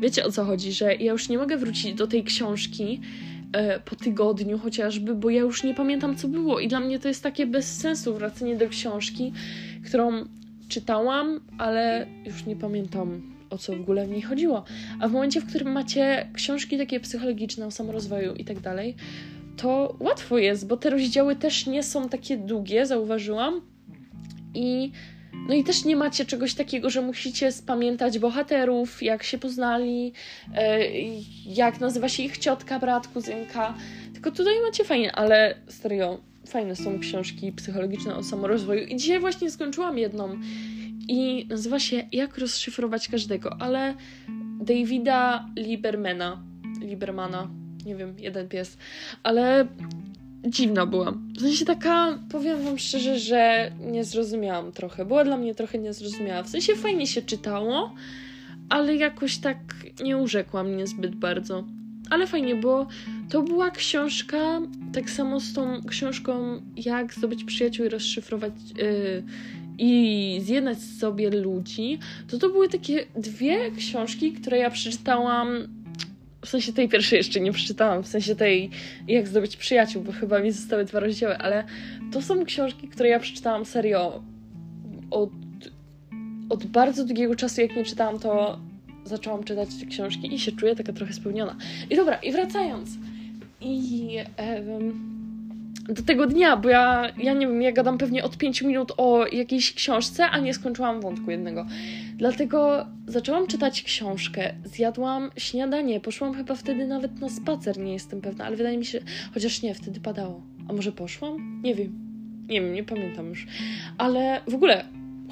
Wiecie 0.00 0.24
o 0.24 0.32
co 0.32 0.44
chodzi, 0.44 0.72
że 0.72 0.94
ja 0.94 1.12
już 1.12 1.28
nie 1.28 1.38
mogę 1.38 1.56
wrócić 1.56 1.94
do 1.94 2.06
tej 2.06 2.24
książki 2.24 3.00
e, 3.52 3.80
po 3.80 3.96
tygodniu 3.96 4.58
chociażby, 4.58 5.14
bo 5.14 5.30
ja 5.30 5.40
już 5.40 5.64
nie 5.64 5.74
pamiętam, 5.74 6.16
co 6.16 6.28
było. 6.28 6.60
I 6.60 6.68
dla 6.68 6.80
mnie 6.80 6.98
to 6.98 7.08
jest 7.08 7.22
takie 7.22 7.46
bez 7.46 7.78
sensu 7.78 8.14
wracanie 8.14 8.56
do 8.56 8.68
książki, 8.68 9.32
którą 9.84 10.24
czytałam, 10.68 11.40
ale 11.58 12.06
już 12.26 12.46
nie 12.46 12.56
pamiętam 12.56 13.35
o 13.50 13.58
co 13.58 13.76
w 13.76 13.80
ogóle 13.80 14.06
w 14.06 14.10
niej 14.10 14.22
chodziło. 14.22 14.64
A 15.00 15.08
w 15.08 15.12
momencie, 15.12 15.40
w 15.40 15.46
którym 15.46 15.72
macie 15.72 16.30
książki 16.34 16.78
takie 16.78 17.00
psychologiczne 17.00 17.66
o 17.66 17.70
samorozwoju 17.70 18.34
i 18.34 18.44
tak 18.44 18.60
dalej, 18.60 18.94
to 19.56 19.96
łatwo 20.00 20.38
jest, 20.38 20.66
bo 20.66 20.76
te 20.76 20.90
rozdziały 20.90 21.36
też 21.36 21.66
nie 21.66 21.82
są 21.82 22.08
takie 22.08 22.36
długie, 22.36 22.86
zauważyłam. 22.86 23.60
I 24.54 24.90
no 25.48 25.54
i 25.54 25.64
też 25.64 25.84
nie 25.84 25.96
macie 25.96 26.24
czegoś 26.24 26.54
takiego, 26.54 26.90
że 26.90 27.02
musicie 27.02 27.52
spamiętać 27.52 28.18
bohaterów, 28.18 29.02
jak 29.02 29.22
się 29.22 29.38
poznali, 29.38 30.12
e, 30.54 30.78
jak 31.46 31.80
nazywa 31.80 32.08
się 32.08 32.22
ich 32.22 32.38
ciotka, 32.38 32.78
brat, 32.78 33.08
kuzynka. 33.08 33.74
Tylko 34.12 34.30
tutaj 34.30 34.54
macie 34.66 34.84
fajnie, 34.84 35.12
ale 35.12 35.54
serio, 35.68 36.20
fajne 36.46 36.76
są 36.76 37.00
książki 37.00 37.52
psychologiczne 37.52 38.16
o 38.16 38.22
samorozwoju. 38.22 38.86
I 38.86 38.96
dzisiaj 38.96 39.20
właśnie 39.20 39.50
skończyłam 39.50 39.98
jedną 39.98 40.38
i 41.08 41.46
nazywa 41.48 41.78
się 41.78 42.08
Jak 42.12 42.38
rozszyfrować 42.38 43.08
każdego, 43.08 43.56
ale 43.60 43.94
Davida 44.60 45.46
Libermana. 45.56 46.42
Libermana, 46.80 47.48
nie 47.86 47.96
wiem, 47.96 48.14
jeden 48.18 48.48
pies, 48.48 48.76
ale 49.22 49.66
dziwna 50.46 50.86
była. 50.86 51.12
W 51.36 51.40
sensie 51.40 51.64
taka, 51.64 52.18
powiem 52.30 52.62
wam 52.62 52.78
szczerze, 52.78 53.18
że 53.18 53.72
nie 53.80 54.04
zrozumiałam 54.04 54.72
trochę. 54.72 55.04
Była 55.04 55.24
dla 55.24 55.36
mnie 55.36 55.54
trochę 55.54 55.78
niezrozumiała. 55.78 56.42
W 56.42 56.48
sensie 56.48 56.76
fajnie 56.76 57.06
się 57.06 57.22
czytało, 57.22 57.94
ale 58.68 58.96
jakoś 58.96 59.38
tak 59.38 59.58
nie 60.04 60.16
urzekła 60.16 60.64
mnie 60.64 60.86
zbyt 60.86 61.14
bardzo. 61.14 61.64
Ale 62.10 62.26
fajnie, 62.26 62.54
bo 62.54 62.86
to 63.30 63.42
była 63.42 63.70
książka, 63.70 64.60
tak 64.92 65.10
samo 65.10 65.40
z 65.40 65.52
tą 65.52 65.82
książką 65.88 66.60
Jak 66.76 67.14
zdobyć 67.14 67.44
przyjaciół 67.44 67.86
i 67.86 67.88
rozszyfrować 67.88 68.52
yy, 68.76 69.22
i 69.78 70.40
zjednać 70.42 70.78
sobie 70.78 71.30
ludzi, 71.30 71.98
to 72.28 72.38
to 72.38 72.48
były 72.48 72.68
takie 72.68 73.06
dwie 73.16 73.70
książki, 73.70 74.32
które 74.32 74.58
ja 74.58 74.70
przeczytałam 74.70 75.68
w 76.44 76.48
sensie 76.48 76.72
tej 76.72 76.88
pierwszej 76.88 77.16
jeszcze 77.16 77.40
nie 77.40 77.52
przeczytałam, 77.52 78.02
w 78.02 78.06
sensie 78.06 78.36
tej 78.36 78.70
jak 79.08 79.28
zdobyć 79.28 79.56
przyjaciół, 79.56 80.02
bo 80.02 80.12
chyba 80.12 80.38
mi 80.38 80.52
zostały 80.52 80.84
dwa 80.84 81.00
rozdziały, 81.00 81.38
ale 81.38 81.64
to 82.12 82.22
są 82.22 82.44
książki, 82.44 82.88
które 82.88 83.08
ja 83.08 83.20
przeczytałam 83.20 83.64
serio 83.64 84.22
od, 85.10 85.30
od 86.48 86.66
bardzo 86.66 87.04
długiego 87.04 87.36
czasu, 87.36 87.60
jak 87.60 87.76
nie 87.76 87.84
czytałam, 87.84 88.18
to 88.18 88.58
zaczęłam 89.04 89.44
czytać 89.44 89.68
te 89.80 89.86
książki 89.86 90.34
i 90.34 90.38
się 90.38 90.52
czuję 90.52 90.76
taka 90.76 90.92
trochę 90.92 91.12
spełniona. 91.12 91.56
I 91.90 91.96
dobra, 91.96 92.16
i 92.16 92.32
wracając. 92.32 92.90
I 93.60 94.08
um, 94.38 95.15
do 95.88 96.02
tego 96.02 96.26
dnia, 96.26 96.56
bo 96.56 96.68
ja, 96.68 97.12
ja 97.18 97.34
nie 97.34 97.46
wiem, 97.46 97.62
ja 97.62 97.72
gadam 97.72 97.98
pewnie 97.98 98.24
od 98.24 98.36
5 98.36 98.62
minut 98.62 98.92
o 98.96 99.26
jakiejś 99.26 99.74
książce, 99.74 100.26
a 100.26 100.38
nie 100.38 100.54
skończyłam 100.54 101.00
wątku 101.00 101.30
jednego. 101.30 101.66
Dlatego 102.16 102.86
zaczęłam 103.06 103.46
czytać 103.46 103.82
książkę, 103.82 104.54
zjadłam 104.64 105.30
śniadanie, 105.36 106.00
poszłam 106.00 106.34
chyba 106.34 106.54
wtedy 106.54 106.86
nawet 106.86 107.20
na 107.20 107.28
spacer, 107.28 107.78
nie 107.78 107.92
jestem 107.92 108.20
pewna, 108.20 108.44
ale 108.44 108.56
wydaje 108.56 108.78
mi 108.78 108.84
się, 108.84 109.00
chociaż 109.34 109.62
nie, 109.62 109.74
wtedy 109.74 110.00
padało. 110.00 110.42
A 110.68 110.72
może 110.72 110.92
poszłam? 110.92 111.60
Nie 111.64 111.74
wiem. 111.74 112.06
Nie 112.48 112.60
wiem, 112.60 112.72
nie 112.72 112.84
pamiętam 112.84 113.28
już. 113.28 113.46
Ale 113.98 114.40
w 114.48 114.54
ogóle 114.54 114.84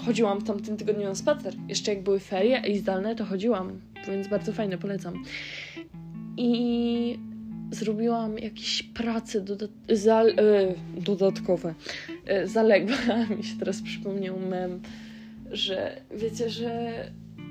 chodziłam 0.06 0.40
w 0.40 0.44
tamtym 0.44 0.76
tygodniu 0.76 1.04
na 1.04 1.14
spacer. 1.14 1.54
Jeszcze 1.68 1.94
jak 1.94 2.02
były 2.02 2.20
ferie 2.20 2.62
i 2.66 2.78
zdalne, 2.78 3.14
to 3.14 3.25
chodziłam, 3.25 3.80
więc 4.08 4.28
bardzo 4.28 4.52
fajne, 4.52 4.78
polecam. 4.78 5.23
I 6.37 7.18
zrobiłam 7.75 8.38
jakieś 8.38 8.83
prace 8.83 9.40
dodat 9.40 9.71
za, 9.88 10.23
e, 10.23 10.75
dodatkowe, 10.97 11.75
e, 12.26 12.47
zaległe. 12.47 12.97
Mi 13.37 13.45
się 13.45 13.59
teraz 13.59 13.83
przypomniał 13.83 14.38
mem, 14.40 14.83
że 15.52 16.00
wiecie, 16.16 16.50
że 16.50 16.95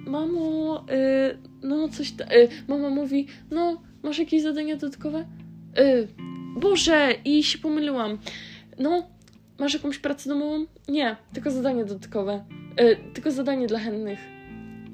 mamo, 0.06 0.86
e, 0.90 1.38
no 1.64 1.90
coś, 1.90 2.12
ta, 2.12 2.26
mama 2.68 2.90
mówi, 2.90 3.28
no 3.52 3.82
masz 4.04 4.20
jakieś 4.20 4.42
zadania 4.42 4.76
dodatkowe? 4.76 5.26
Boże, 6.60 7.14
i 7.26 7.44
się 7.44 7.58
pomyliłam. 7.58 8.18
No, 8.80 9.08
masz 9.60 9.74
jakąś 9.74 10.00
pracę 10.00 10.30
domową? 10.30 10.66
Nie, 10.88 11.16
tylko 11.34 11.52
zadanie 11.52 11.86
dodatkowe. 11.86 12.44
Tylko 13.14 13.32
zadanie 13.32 13.68
dla 13.68 13.80
chętnych. 13.80 14.20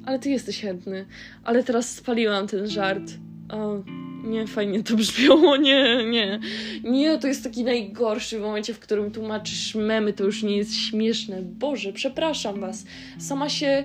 Ale 0.05 0.19
ty 0.19 0.29
jesteś 0.29 0.61
chętny. 0.61 1.05
Ale 1.43 1.63
teraz 1.63 1.95
spaliłam 1.95 2.47
ten 2.47 2.67
żart. 2.67 3.11
O, 3.49 3.83
nie, 4.29 4.47
fajnie 4.47 4.83
to 4.83 4.95
brzmiało, 4.95 5.57
nie, 5.69 6.05
nie. 6.09 6.39
Nie, 6.83 7.17
to 7.17 7.27
jest 7.27 7.43
taki 7.43 7.63
najgorszy 7.63 8.39
w 8.39 8.41
momencie, 8.41 8.73
w 8.73 8.79
którym 8.79 9.11
tłumaczysz 9.11 9.75
memy, 9.75 10.13
to 10.13 10.23
już 10.23 10.43
nie 10.43 10.57
jest 10.57 10.75
śmieszne. 10.75 11.41
Boże, 11.41 11.93
przepraszam 11.93 12.59
was. 12.59 12.85
Sama 13.19 13.49
się, 13.49 13.83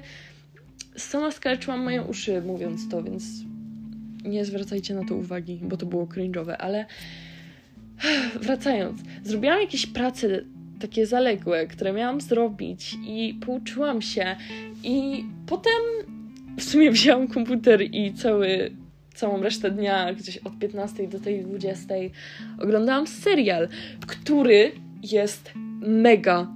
sama 0.96 1.30
skaleczyłam 1.30 1.84
moje 1.84 2.02
uszy 2.02 2.42
mówiąc 2.42 2.88
to, 2.88 3.02
więc 3.02 3.24
nie 4.24 4.44
zwracajcie 4.44 4.94
na 4.94 5.04
to 5.04 5.14
uwagi, 5.14 5.60
bo 5.62 5.76
to 5.76 5.86
było 5.86 6.06
cringe'owe, 6.06 6.54
ale 6.58 6.86
wracając, 8.42 9.00
zrobiłam 9.24 9.60
jakieś 9.60 9.86
prace 9.86 10.44
takie 10.80 11.06
zaległe, 11.06 11.66
które 11.66 11.92
miałam 11.92 12.20
zrobić 12.20 12.96
i 13.06 13.38
pouczyłam 13.46 14.02
się 14.02 14.36
i 14.82 15.24
potem 15.46 15.72
w 16.58 16.62
sumie 16.62 16.90
wzięłam 16.90 17.28
komputer 17.28 17.82
i 17.82 18.14
cały 18.14 18.76
całą 19.14 19.42
resztę 19.42 19.70
dnia, 19.70 20.14
gdzieś 20.14 20.38
od 20.38 20.58
15 20.58 21.08
do 21.08 21.20
tej 21.20 21.42
20, 21.42 21.94
oglądałam 22.58 23.06
serial, 23.06 23.68
który 24.06 24.72
jest 25.02 25.52
mega. 25.80 26.46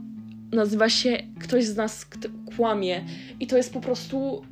Nazywa 0.53 0.89
się 0.89 1.19
Ktoś 1.41 1.65
z 1.65 1.77
nas 1.77 2.07
kłamie. 2.57 3.05
I 3.41 3.47
to 3.47 3.57
jest 3.57 3.73
po 3.73 3.81
prostu 3.81 4.43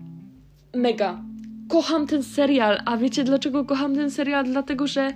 mega. 0.75 1.23
Kocham 1.69 2.07
ten 2.07 2.23
serial, 2.23 2.79
a 2.85 2.97
wiecie 2.97 3.25
dlaczego 3.25 3.65
kocham 3.65 3.95
ten 3.95 4.11
serial? 4.11 4.45
Dlatego, 4.45 4.87
że 4.87 5.13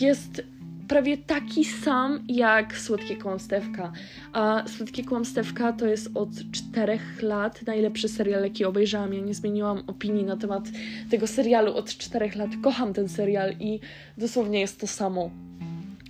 jest 0.00 0.42
prawie 0.88 1.16
taki 1.16 1.64
sam 1.64 2.24
jak 2.28 2.78
Słodkie 2.78 3.16
Kłamstewka. 3.16 3.92
A 4.32 4.64
Słodkie 4.66 5.04
Kłamstewka 5.04 5.72
to 5.72 5.86
jest 5.86 6.10
od 6.14 6.30
czterech 6.52 7.22
lat 7.22 7.66
najlepszy 7.66 8.08
serial, 8.08 8.42
jaki 8.42 8.64
obejrzałam. 8.64 9.14
Ja 9.14 9.20
nie 9.20 9.34
zmieniłam 9.34 9.82
opinii 9.86 10.24
na 10.24 10.36
temat 10.36 10.64
tego 11.10 11.26
serialu 11.26 11.74
od 11.74 11.96
czterech 11.96 12.36
lat. 12.36 12.50
Kocham 12.62 12.92
ten 12.92 13.08
serial 13.08 13.52
i 13.60 13.80
dosłownie 14.18 14.60
jest 14.60 14.80
to 14.80 14.86
samo. 14.86 15.30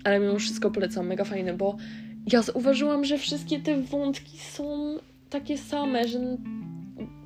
Ale 0.05 0.21
mimo 0.21 0.39
wszystko 0.39 0.71
polecam, 0.71 1.07
mega 1.07 1.25
fajne, 1.25 1.55
bo 1.55 1.77
ja 2.33 2.43
zauważyłam, 2.43 3.05
że 3.05 3.19
wszystkie 3.19 3.61
te 3.61 3.83
wątki 3.83 4.39
są 4.39 4.97
takie 5.31 5.59
same, 5.59 6.09
że 6.09 6.19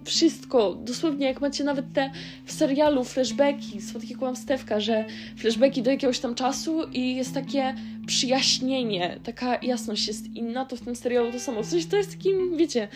wszystko, 0.04 0.74
dosłownie 0.74 1.26
jak 1.26 1.40
macie 1.40 1.64
nawet 1.64 1.92
te 1.92 2.10
w 2.44 2.52
serialu 2.52 3.04
flashbacki, 3.04 3.82
słodkie 3.82 4.16
kłamstewka, 4.16 4.80
że 4.80 5.04
flashbacki 5.36 5.82
do 5.82 5.90
jakiegoś 5.90 6.18
tam 6.18 6.34
czasu 6.34 6.82
i 6.92 7.16
jest 7.16 7.34
takie 7.34 7.74
przyjaśnienie, 8.06 9.20
taka 9.22 9.58
jasność 9.62 10.08
jest 10.08 10.26
inna, 10.26 10.64
to 10.64 10.76
w 10.76 10.80
tym 10.80 10.96
serialu 10.96 11.32
to 11.32 11.40
samo. 11.40 11.64
Coś 11.64 11.86
to 11.86 11.96
jest 11.96 12.10
takim, 12.10 12.56
wiecie, 12.56 12.88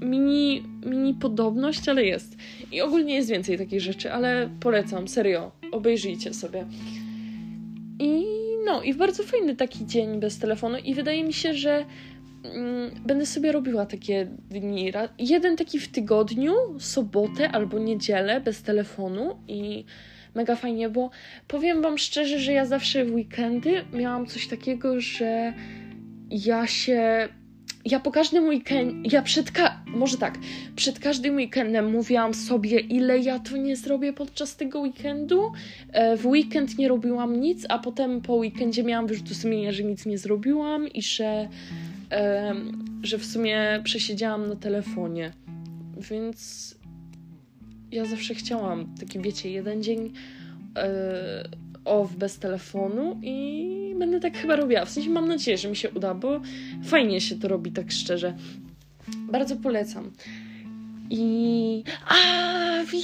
mini, 0.00 0.62
mini 0.86 1.14
podobność, 1.14 1.88
ale 1.88 2.04
jest. 2.04 2.36
I 2.72 2.80
ogólnie 2.80 3.14
jest 3.14 3.28
więcej 3.28 3.58
takich 3.58 3.80
rzeczy, 3.80 4.12
ale 4.12 4.50
polecam, 4.60 5.08
serio, 5.08 5.52
obejrzyjcie 5.72 6.34
sobie. 6.34 6.66
I 7.98 8.24
no, 8.64 8.82
i 8.82 8.94
bardzo 8.94 9.22
fajny 9.22 9.56
taki 9.56 9.86
dzień 9.86 10.20
bez 10.20 10.38
telefonu 10.38 10.78
i 10.84 10.94
wydaje 10.94 11.24
mi 11.24 11.32
się, 11.32 11.54
że 11.54 11.84
będę 13.06 13.26
sobie 13.26 13.52
robiła 13.52 13.86
takie 13.86 14.26
dni. 14.50 14.92
Jeden 15.18 15.56
taki 15.56 15.80
w 15.80 15.88
tygodniu, 15.88 16.52
sobotę 16.78 17.50
albo 17.50 17.78
niedzielę 17.78 18.40
bez 18.40 18.62
telefonu 18.62 19.36
i 19.48 19.84
mega 20.34 20.56
fajnie, 20.56 20.88
bo 20.88 21.10
powiem 21.48 21.82
Wam 21.82 21.98
szczerze, 21.98 22.38
że 22.38 22.52
ja 22.52 22.66
zawsze 22.66 23.04
w 23.04 23.14
weekendy 23.14 23.84
miałam 23.92 24.26
coś 24.26 24.48
takiego, 24.48 25.00
że 25.00 25.52
ja 26.30 26.66
się. 26.66 27.28
Ja 27.84 28.00
po 28.00 28.10
każdym 28.10 28.48
weekend, 28.48 29.12
ja 29.12 29.22
przed, 29.22 29.50
ka- 29.50 29.80
może 29.86 30.18
tak, 30.18 30.38
przed 30.76 30.98
każdym 30.98 31.36
weekendem 31.36 31.90
mówiłam 31.90 32.34
sobie, 32.34 32.80
ile 32.80 33.18
ja 33.18 33.38
to 33.38 33.56
nie 33.56 33.76
zrobię 33.76 34.12
podczas 34.12 34.56
tego 34.56 34.80
weekendu. 34.80 35.52
E, 35.92 36.16
w 36.16 36.26
weekend 36.26 36.78
nie 36.78 36.88
robiłam 36.88 37.40
nic, 37.40 37.66
a 37.68 37.78
potem 37.78 38.20
po 38.20 38.34
weekendzie 38.34 38.82
miałam 38.84 39.06
wyrzutu 39.06 39.34
sumienia, 39.34 39.72
że 39.72 39.84
nic 39.84 40.06
nie 40.06 40.18
zrobiłam 40.18 40.88
i 40.88 41.02
że 41.02 41.48
że 43.02 43.18
w 43.18 43.26
sumie 43.26 43.80
przesiedziałam 43.84 44.48
na 44.48 44.56
telefonie. 44.56 45.32
Więc 46.10 46.74
ja 47.92 48.04
zawsze 48.04 48.34
chciałam 48.34 48.94
taki, 49.00 49.20
wiecie, 49.20 49.50
jeden 49.50 49.82
dzień 49.82 50.12
e, 50.76 51.48
off 51.84 52.16
bez 52.16 52.38
telefonu 52.38 53.20
i 53.22 53.94
będę 53.98 54.20
tak 54.20 54.38
chyba 54.38 54.56
robiła. 54.56 54.84
W 54.84 54.90
sensie 54.90 55.10
mam 55.10 55.28
nadzieję, 55.28 55.58
że 55.58 55.68
mi 55.68 55.76
się 55.76 55.90
uda, 55.90 56.14
bo 56.14 56.40
fajnie 56.84 57.20
się 57.20 57.38
to 57.38 57.48
robi, 57.48 57.72
tak 57.72 57.92
szczerze. 57.92 58.34
Bardzo 59.32 59.56
polecam. 59.56 60.10
I. 61.10 61.84
A, 62.08 62.14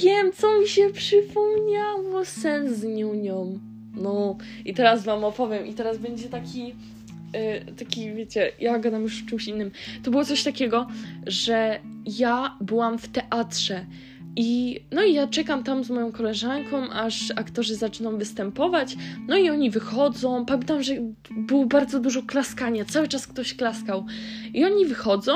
wiem, 0.03 0.31
co 0.33 0.59
mi 0.61 0.67
się 0.67 0.89
przypomniało. 0.89 2.25
Sen 2.25 2.75
z 2.75 2.83
niunią. 2.83 3.59
No, 3.95 4.37
i 4.65 4.73
teraz 4.73 5.03
Wam 5.03 5.23
opowiem, 5.23 5.67
i 5.67 5.73
teraz 5.73 5.97
będzie 5.97 6.29
taki 6.29 6.75
Y, 7.35 7.75
taki, 7.75 8.13
wiecie, 8.13 8.51
ja 8.59 8.79
gadam 8.79 9.01
już 9.01 9.23
o 9.23 9.29
czymś 9.29 9.47
innym. 9.47 9.71
To 10.03 10.11
było 10.11 10.25
coś 10.25 10.43
takiego, 10.43 10.87
że 11.27 11.79
ja 12.05 12.57
byłam 12.61 12.97
w 12.97 13.07
teatrze 13.07 13.85
i 14.39 14.79
no 14.91 15.03
i 15.03 15.13
ja 15.13 15.27
czekam 15.27 15.63
tam 15.63 15.83
z 15.83 15.89
moją 15.89 16.11
koleżanką, 16.11 16.89
aż 16.89 17.31
aktorzy 17.35 17.75
zaczną 17.75 18.17
występować. 18.17 18.95
No 19.27 19.37
i 19.37 19.49
oni 19.49 19.69
wychodzą. 19.69 20.45
Pamiętam, 20.45 20.83
że 20.83 20.93
było 21.31 21.65
bardzo 21.65 21.99
dużo 21.99 22.23
klaskania, 22.23 22.85
cały 22.85 23.07
czas 23.07 23.27
ktoś 23.27 23.53
klaskał. 23.55 24.05
I 24.53 24.65
oni 24.65 24.85
wychodzą 24.85 25.31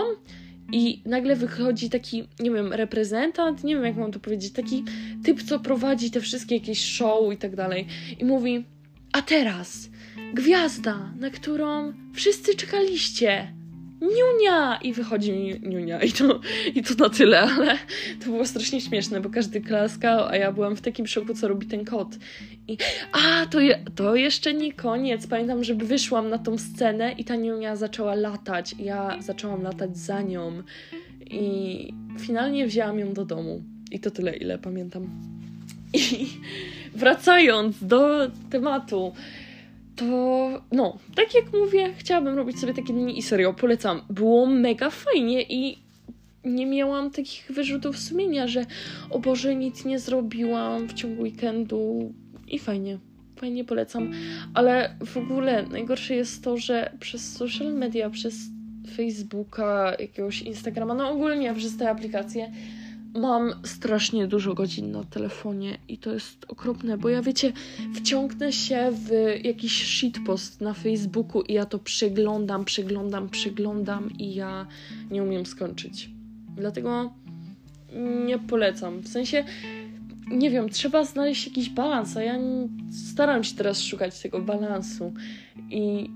i 0.71 1.01
nagle 1.05 1.35
wychodzi 1.35 1.89
taki, 1.89 2.27
nie 2.39 2.51
wiem, 2.51 2.73
reprezentant, 2.73 3.63
nie 3.63 3.75
wiem 3.75 3.83
jak 3.83 3.97
mam 3.97 4.11
to 4.11 4.19
powiedzieć, 4.19 4.53
taki 4.53 4.83
typ, 5.23 5.43
co 5.43 5.59
prowadzi 5.59 6.11
te 6.11 6.21
wszystkie 6.21 6.55
jakieś 6.55 6.85
show 6.85 7.33
i 7.33 7.37
tak 7.37 7.55
dalej. 7.55 7.87
I 8.19 8.25
mówi: 8.25 8.65
A 9.11 9.21
teraz 9.21 9.89
gwiazda, 10.33 11.11
na 11.19 11.29
którą 11.29 11.93
wszyscy 12.13 12.55
czekaliście. 12.55 13.53
Niunia! 14.01 14.79
I 14.83 14.93
wychodzi 14.93 15.59
Niunia. 15.63 16.01
I 16.01 16.11
to, 16.11 16.39
I 16.75 16.83
to 16.83 16.93
na 17.03 17.09
tyle, 17.09 17.41
ale 17.41 17.77
to 18.19 18.25
było 18.25 18.45
strasznie 18.45 18.81
śmieszne, 18.81 19.21
bo 19.21 19.29
każdy 19.29 19.61
klaskał, 19.61 20.25
a 20.27 20.35
ja 20.35 20.51
byłam 20.51 20.75
w 20.75 20.81
takim 20.81 21.07
szoku, 21.07 21.33
co 21.33 21.47
robi 21.47 21.67
ten 21.67 21.85
kot. 21.85 22.07
I 22.67 22.77
a, 23.11 23.45
to, 23.45 23.59
je, 23.59 23.83
to 23.95 24.15
jeszcze 24.15 24.53
nie 24.53 24.73
koniec. 24.73 25.27
Pamiętam, 25.27 25.63
że 25.63 25.75
wyszłam 25.75 26.29
na 26.29 26.37
tą 26.37 26.57
scenę 26.57 27.11
i 27.11 27.23
ta 27.23 27.35
Niunia 27.35 27.75
zaczęła 27.75 28.15
latać. 28.15 28.75
I 28.79 28.83
ja 28.83 29.17
zaczęłam 29.19 29.63
latać 29.63 29.97
za 29.97 30.21
nią. 30.21 30.63
I 31.31 31.93
finalnie 32.19 32.67
wzięłam 32.67 32.99
ją 32.99 33.13
do 33.13 33.25
domu. 33.25 33.63
I 33.91 33.99
to 33.99 34.11
tyle, 34.11 34.35
ile 34.35 34.57
pamiętam. 34.57 35.09
I 35.93 36.27
wracając 36.95 37.83
do 37.83 38.31
tematu, 38.49 39.13
to 40.01 40.61
no, 40.71 40.97
tak 41.15 41.35
jak 41.35 41.53
mówię, 41.53 41.93
chciałabym 41.97 42.35
robić 42.35 42.59
sobie 42.59 42.73
takie 42.73 42.93
dni 42.93 43.17
i 43.17 43.21
serio, 43.21 43.53
polecam. 43.53 44.01
Było 44.09 44.45
mega 44.45 44.89
fajnie 44.89 45.41
i 45.41 45.77
nie 46.43 46.65
miałam 46.65 47.11
takich 47.11 47.51
wyrzutów 47.51 47.99
sumienia, 47.99 48.47
że 48.47 48.65
o 49.09 49.19
Boże, 49.19 49.55
nic 49.55 49.85
nie 49.85 49.99
zrobiłam 49.99 50.87
w 50.87 50.93
ciągu 50.93 51.21
weekendu 51.23 52.13
i 52.47 52.59
fajnie. 52.59 52.97
Fajnie 53.35 53.63
polecam, 53.65 54.11
ale 54.53 54.95
w 55.05 55.17
ogóle 55.17 55.63
najgorsze 55.63 56.15
jest 56.15 56.43
to, 56.43 56.57
że 56.57 56.91
przez 56.99 57.33
social 57.33 57.73
media, 57.73 58.09
przez 58.09 58.35
Facebooka, 58.95 59.95
jakiegoś 59.99 60.41
Instagrama, 60.41 60.93
no 60.93 61.09
ogólnie 61.09 61.53
przez 61.53 61.77
te 61.77 61.89
aplikacje 61.89 62.51
mam 63.15 63.53
strasznie 63.63 64.27
dużo 64.27 64.53
godzin 64.53 64.91
na 64.91 65.03
telefonie 65.03 65.77
i 65.87 65.97
to 65.97 66.13
jest 66.13 66.45
okropne, 66.47 66.97
bo 66.97 67.09
ja 67.09 67.21
wiecie, 67.21 67.53
wciągnę 67.93 68.53
się 68.53 68.91
w 68.91 69.11
jakiś 69.43 69.85
shitpost 69.87 70.61
na 70.61 70.73
Facebooku 70.73 71.41
i 71.41 71.53
ja 71.53 71.65
to 71.65 71.79
przeglądam, 71.79 72.65
przeglądam, 72.65 73.29
przeglądam 73.29 74.09
i 74.19 74.33
ja 74.33 74.67
nie 75.11 75.23
umiem 75.23 75.45
skończyć. 75.45 76.09
Dlatego 76.55 77.13
nie 78.25 78.39
polecam. 78.39 78.99
W 78.99 79.07
sensie, 79.07 79.43
nie 80.27 80.49
wiem, 80.49 80.69
trzeba 80.69 81.05
znaleźć 81.05 81.47
jakiś 81.47 81.69
balans, 81.69 82.17
a 82.17 82.23
ja 82.23 82.39
staram 82.91 83.43
się 83.43 83.55
teraz 83.55 83.81
szukać 83.81 84.21
tego 84.21 84.41
balansu 84.41 85.13
i 85.69 86.09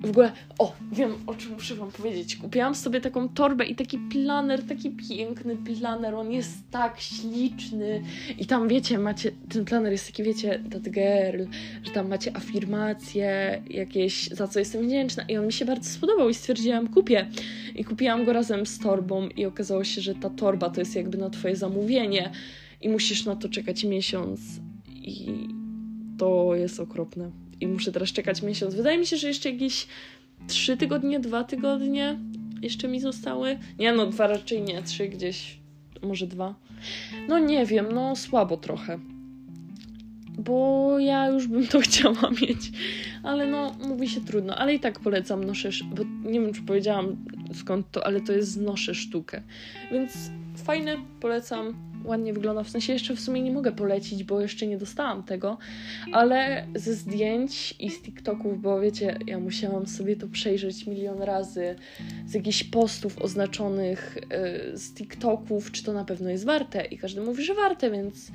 w 0.00 0.10
ogóle, 0.10 0.32
o, 0.58 0.76
wiem 0.92 1.14
o 1.26 1.34
czym 1.34 1.52
muszę 1.52 1.74
Wam 1.74 1.90
powiedzieć. 1.90 2.36
Kupiłam 2.36 2.74
sobie 2.74 3.00
taką 3.00 3.28
torbę 3.28 3.64
i 3.64 3.74
taki 3.74 3.98
planer, 3.98 4.62
taki 4.62 4.90
piękny 4.90 5.56
planer. 5.56 6.14
On 6.14 6.32
jest 6.32 6.70
tak 6.70 7.00
śliczny. 7.00 8.02
I 8.38 8.46
tam 8.46 8.68
wiecie, 8.68 8.98
macie, 8.98 9.32
ten 9.48 9.64
planer 9.64 9.92
jest 9.92 10.06
taki, 10.06 10.22
wiecie, 10.22 10.62
that 10.70 10.82
girl, 10.82 11.44
że 11.82 11.90
tam 11.90 12.08
macie 12.08 12.36
afirmacje 12.36 13.62
jakieś, 13.70 14.28
za 14.28 14.48
co 14.48 14.58
jestem 14.58 14.86
wdzięczna. 14.86 15.22
I 15.22 15.36
on 15.36 15.46
mi 15.46 15.52
się 15.52 15.64
bardzo 15.64 15.90
spodobał 15.90 16.28
i 16.28 16.34
stwierdziłam, 16.34 16.88
kupię. 16.88 17.26
I 17.74 17.84
kupiłam 17.84 18.24
go 18.24 18.32
razem 18.32 18.66
z 18.66 18.78
torbą, 18.78 19.28
i 19.28 19.46
okazało 19.46 19.84
się, 19.84 20.00
że 20.00 20.14
ta 20.14 20.30
torba 20.30 20.70
to 20.70 20.80
jest 20.80 20.96
jakby 20.96 21.18
na 21.18 21.30
Twoje 21.30 21.56
zamówienie, 21.56 22.30
i 22.80 22.88
musisz 22.88 23.24
na 23.24 23.36
to 23.36 23.48
czekać 23.48 23.84
miesiąc. 23.84 24.40
I 24.94 25.48
to 26.18 26.54
jest 26.54 26.80
okropne 26.80 27.30
i 27.60 27.66
muszę 27.66 27.92
teraz 27.92 28.12
czekać 28.12 28.42
miesiąc. 28.42 28.74
Wydaje 28.74 28.98
mi 28.98 29.06
się, 29.06 29.16
że 29.16 29.28
jeszcze 29.28 29.50
jakieś 29.50 29.86
trzy 30.46 30.76
tygodnie, 30.76 31.20
dwa 31.20 31.44
tygodnie 31.44 32.18
jeszcze 32.62 32.88
mi 32.88 33.00
zostały. 33.00 33.58
Nie, 33.78 33.92
no 33.92 34.06
dwa 34.06 34.26
raczej 34.26 34.62
nie, 34.62 34.82
trzy 34.82 35.08
gdzieś, 35.08 35.58
może 36.02 36.26
dwa. 36.26 36.54
No 37.28 37.38
nie 37.38 37.66
wiem, 37.66 37.86
no 37.94 38.16
słabo 38.16 38.56
trochę. 38.56 38.98
Bo 40.38 40.98
ja 40.98 41.28
już 41.28 41.46
bym 41.46 41.66
to 41.66 41.80
chciała 41.86 42.30
mieć, 42.30 42.72
ale 43.22 43.46
no 43.46 43.76
mówi 43.88 44.08
się 44.08 44.20
trudno, 44.20 44.56
ale 44.56 44.74
i 44.74 44.80
tak 44.80 45.00
polecam 45.00 45.44
noszę, 45.44 45.70
bo 45.84 46.30
nie 46.30 46.40
wiem 46.40 46.54
czy 46.54 46.62
powiedziałam 46.62 47.16
skąd 47.54 47.90
to, 47.90 48.06
ale 48.06 48.20
to 48.20 48.32
jest 48.32 48.60
noszę 48.60 48.94
sztukę. 48.94 49.42
Więc 49.92 50.12
fajne, 50.56 50.96
polecam 51.20 51.87
ładnie 52.04 52.32
wygląda. 52.32 52.62
W 52.62 52.70
sensie 52.70 52.92
jeszcze 52.92 53.16
w 53.16 53.20
sumie 53.20 53.42
nie 53.42 53.52
mogę 53.52 53.72
polecić, 53.72 54.24
bo 54.24 54.40
jeszcze 54.40 54.66
nie 54.66 54.78
dostałam 54.78 55.22
tego, 55.22 55.58
ale 56.12 56.66
ze 56.74 56.94
zdjęć 56.94 57.74
i 57.78 57.90
z 57.90 58.02
TikToków, 58.02 58.62
bo 58.62 58.80
wiecie, 58.80 59.18
ja 59.26 59.38
musiałam 59.38 59.86
sobie 59.86 60.16
to 60.16 60.28
przejrzeć 60.28 60.86
milion 60.86 61.22
razy, 61.22 61.76
z 62.26 62.34
jakichś 62.34 62.64
postów 62.64 63.18
oznaczonych 63.18 64.18
yy, 64.70 64.78
z 64.78 64.94
TikToków, 64.94 65.72
czy 65.72 65.84
to 65.84 65.92
na 65.92 66.04
pewno 66.04 66.30
jest 66.30 66.44
warte. 66.44 66.84
I 66.84 66.98
każdy 66.98 67.20
mówi, 67.20 67.44
że 67.44 67.54
warte, 67.54 67.90
więc 67.90 68.32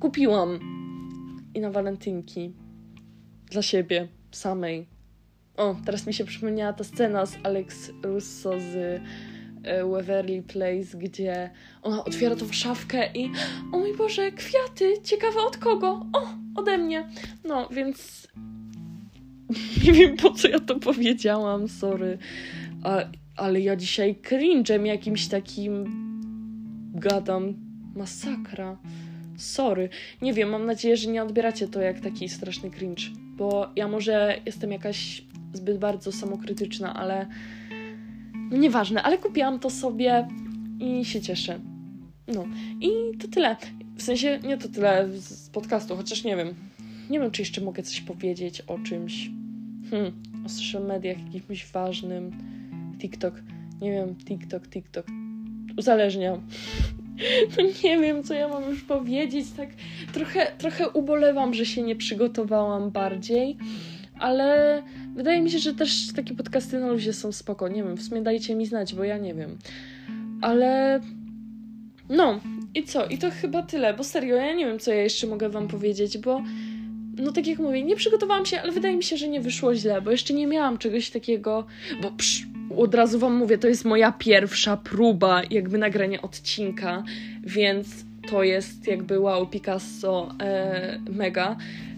kupiłam. 0.00 0.60
I 1.54 1.60
na 1.60 1.70
walentynki. 1.70 2.52
Dla 3.50 3.62
siebie, 3.62 4.08
samej. 4.30 4.86
O, 5.56 5.76
teraz 5.86 6.06
mi 6.06 6.14
się 6.14 6.24
przypomniała 6.24 6.72
ta 6.72 6.84
scena 6.84 7.26
z 7.26 7.36
Alex 7.42 7.90
Russo 8.02 8.60
z 8.60 8.76
E, 8.76 9.00
Waverly 9.90 10.42
Place, 10.42 10.98
gdzie 10.98 11.50
ona 11.82 12.04
otwiera 12.04 12.36
tą 12.36 12.52
szafkę 12.52 13.12
i 13.14 13.30
o 13.72 13.78
mój 13.78 13.96
Boże, 13.96 14.32
kwiaty, 14.32 14.94
ciekawe 15.04 15.40
od 15.40 15.56
kogo? 15.56 16.06
O, 16.12 16.26
ode 16.56 16.78
mnie. 16.78 17.08
No, 17.44 17.68
więc 17.68 18.28
nie 19.84 19.92
wiem 19.92 20.16
po 20.16 20.30
co 20.30 20.48
ja 20.48 20.60
to 20.60 20.78
powiedziałam, 20.78 21.68
sorry. 21.68 22.18
A, 22.82 22.98
ale 23.36 23.60
ja 23.60 23.76
dzisiaj 23.76 24.16
cringe'em 24.22 24.86
jakimś 24.86 25.28
takim 25.28 25.84
gadam. 26.94 27.54
Masakra. 27.96 28.76
Sorry. 29.36 29.88
Nie 30.22 30.32
wiem, 30.32 30.48
mam 30.48 30.66
nadzieję, 30.66 30.96
że 30.96 31.10
nie 31.10 31.22
odbieracie 31.22 31.68
to 31.68 31.80
jak 31.80 32.00
taki 32.00 32.28
straszny 32.28 32.70
cringe, 32.70 33.02
bo 33.36 33.68
ja 33.76 33.88
może 33.88 34.40
jestem 34.46 34.72
jakaś 34.72 35.24
zbyt 35.52 35.78
bardzo 35.78 36.12
samokrytyczna, 36.12 36.94
ale 36.94 37.26
nieważne, 38.50 39.02
ale 39.02 39.18
kupiłam 39.18 39.58
to 39.58 39.70
sobie 39.70 40.28
i 40.80 41.04
się 41.04 41.20
cieszę. 41.20 41.58
No 42.28 42.44
i 42.80 43.18
to 43.18 43.28
tyle. 43.28 43.56
W 43.96 44.02
sensie 44.02 44.38
nie 44.44 44.58
to 44.58 44.68
tyle 44.68 45.08
z 45.12 45.50
podcastu, 45.50 45.96
chociaż 45.96 46.24
nie 46.24 46.36
wiem. 46.36 46.54
Nie 47.10 47.20
wiem, 47.20 47.30
czy 47.30 47.42
jeszcze 47.42 47.60
mogę 47.60 47.82
coś 47.82 48.00
powiedzieć 48.00 48.60
o 48.60 48.78
czymś. 48.78 49.30
Hmm, 49.90 50.12
o 50.46 50.48
social 50.48 50.86
mediach 50.86 51.34
jakimś 51.34 51.66
ważnym. 51.66 52.30
TikTok. 52.98 53.34
Nie 53.80 53.90
wiem, 53.90 54.16
TikTok, 54.16 54.68
TikTok. 54.68 55.06
Uzależniam. 55.78 56.40
No 57.58 57.64
nie 57.84 57.98
wiem, 57.98 58.24
co 58.24 58.34
ja 58.34 58.48
mam 58.48 58.70
już 58.70 58.82
powiedzieć. 58.82 59.46
Tak 59.56 59.68
trochę, 60.12 60.52
trochę 60.58 60.88
ubolewam, 60.88 61.54
że 61.54 61.66
się 61.66 61.82
nie 61.82 61.96
przygotowałam 61.96 62.90
bardziej, 62.90 63.56
ale 64.20 64.82
Wydaje 65.14 65.42
mi 65.42 65.50
się, 65.50 65.58
że 65.58 65.74
też 65.74 66.12
takie 66.16 66.34
podcasty 66.34 66.80
na 66.80 66.88
luzie 66.88 67.12
są 67.12 67.32
spoko. 67.32 67.68
Nie 67.68 67.84
wiem, 67.84 67.96
w 67.96 68.02
sumie 68.02 68.22
dajcie 68.22 68.54
mi 68.54 68.66
znać, 68.66 68.94
bo 68.94 69.04
ja 69.04 69.18
nie 69.18 69.34
wiem. 69.34 69.58
Ale 70.40 71.00
no, 72.08 72.40
i 72.74 72.84
co? 72.84 73.06
I 73.06 73.18
to 73.18 73.30
chyba 73.30 73.62
tyle, 73.62 73.94
bo 73.94 74.04
serio, 74.04 74.36
ja 74.36 74.54
nie 74.54 74.66
wiem, 74.66 74.78
co 74.78 74.92
ja 74.92 75.02
jeszcze 75.02 75.26
mogę 75.26 75.48
wam 75.48 75.68
powiedzieć, 75.68 76.18
bo 76.18 76.42
no 77.16 77.32
tak 77.32 77.46
jak 77.46 77.58
mówię, 77.58 77.82
nie 77.82 77.96
przygotowałam 77.96 78.46
się, 78.46 78.60
ale 78.60 78.72
wydaje 78.72 78.96
mi 78.96 79.02
się, 79.02 79.16
że 79.16 79.28
nie 79.28 79.40
wyszło 79.40 79.74
źle, 79.74 80.02
bo 80.02 80.10
jeszcze 80.10 80.34
nie 80.34 80.46
miałam 80.46 80.78
czegoś 80.78 81.10
takiego, 81.10 81.66
bo 82.02 82.10
psz, 82.10 82.46
od 82.76 82.94
razu 82.94 83.18
wam 83.18 83.34
mówię, 83.34 83.58
to 83.58 83.68
jest 83.68 83.84
moja 83.84 84.12
pierwsza 84.12 84.76
próba 84.76 85.42
jakby 85.50 85.78
nagrania 85.78 86.22
odcinka, 86.22 87.04
więc 87.42 87.86
to 88.30 88.42
jest 88.42 88.86
jakby 88.86 89.20
wow, 89.20 89.46
Picasso, 89.46 90.34
e, 90.40 90.98
mega 91.10 91.56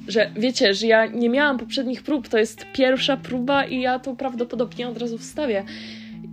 że 0.08 0.30
wiecie, 0.36 0.74
że 0.74 0.86
ja 0.86 1.06
nie 1.06 1.28
miałam 1.28 1.58
poprzednich 1.58 2.02
prób, 2.02 2.28
to 2.28 2.38
jest 2.38 2.66
pierwsza 2.72 3.16
próba 3.16 3.64
i 3.64 3.80
ja 3.80 3.98
to 3.98 4.16
prawdopodobnie 4.16 4.88
od 4.88 4.98
razu 4.98 5.18
wstawię. 5.18 5.64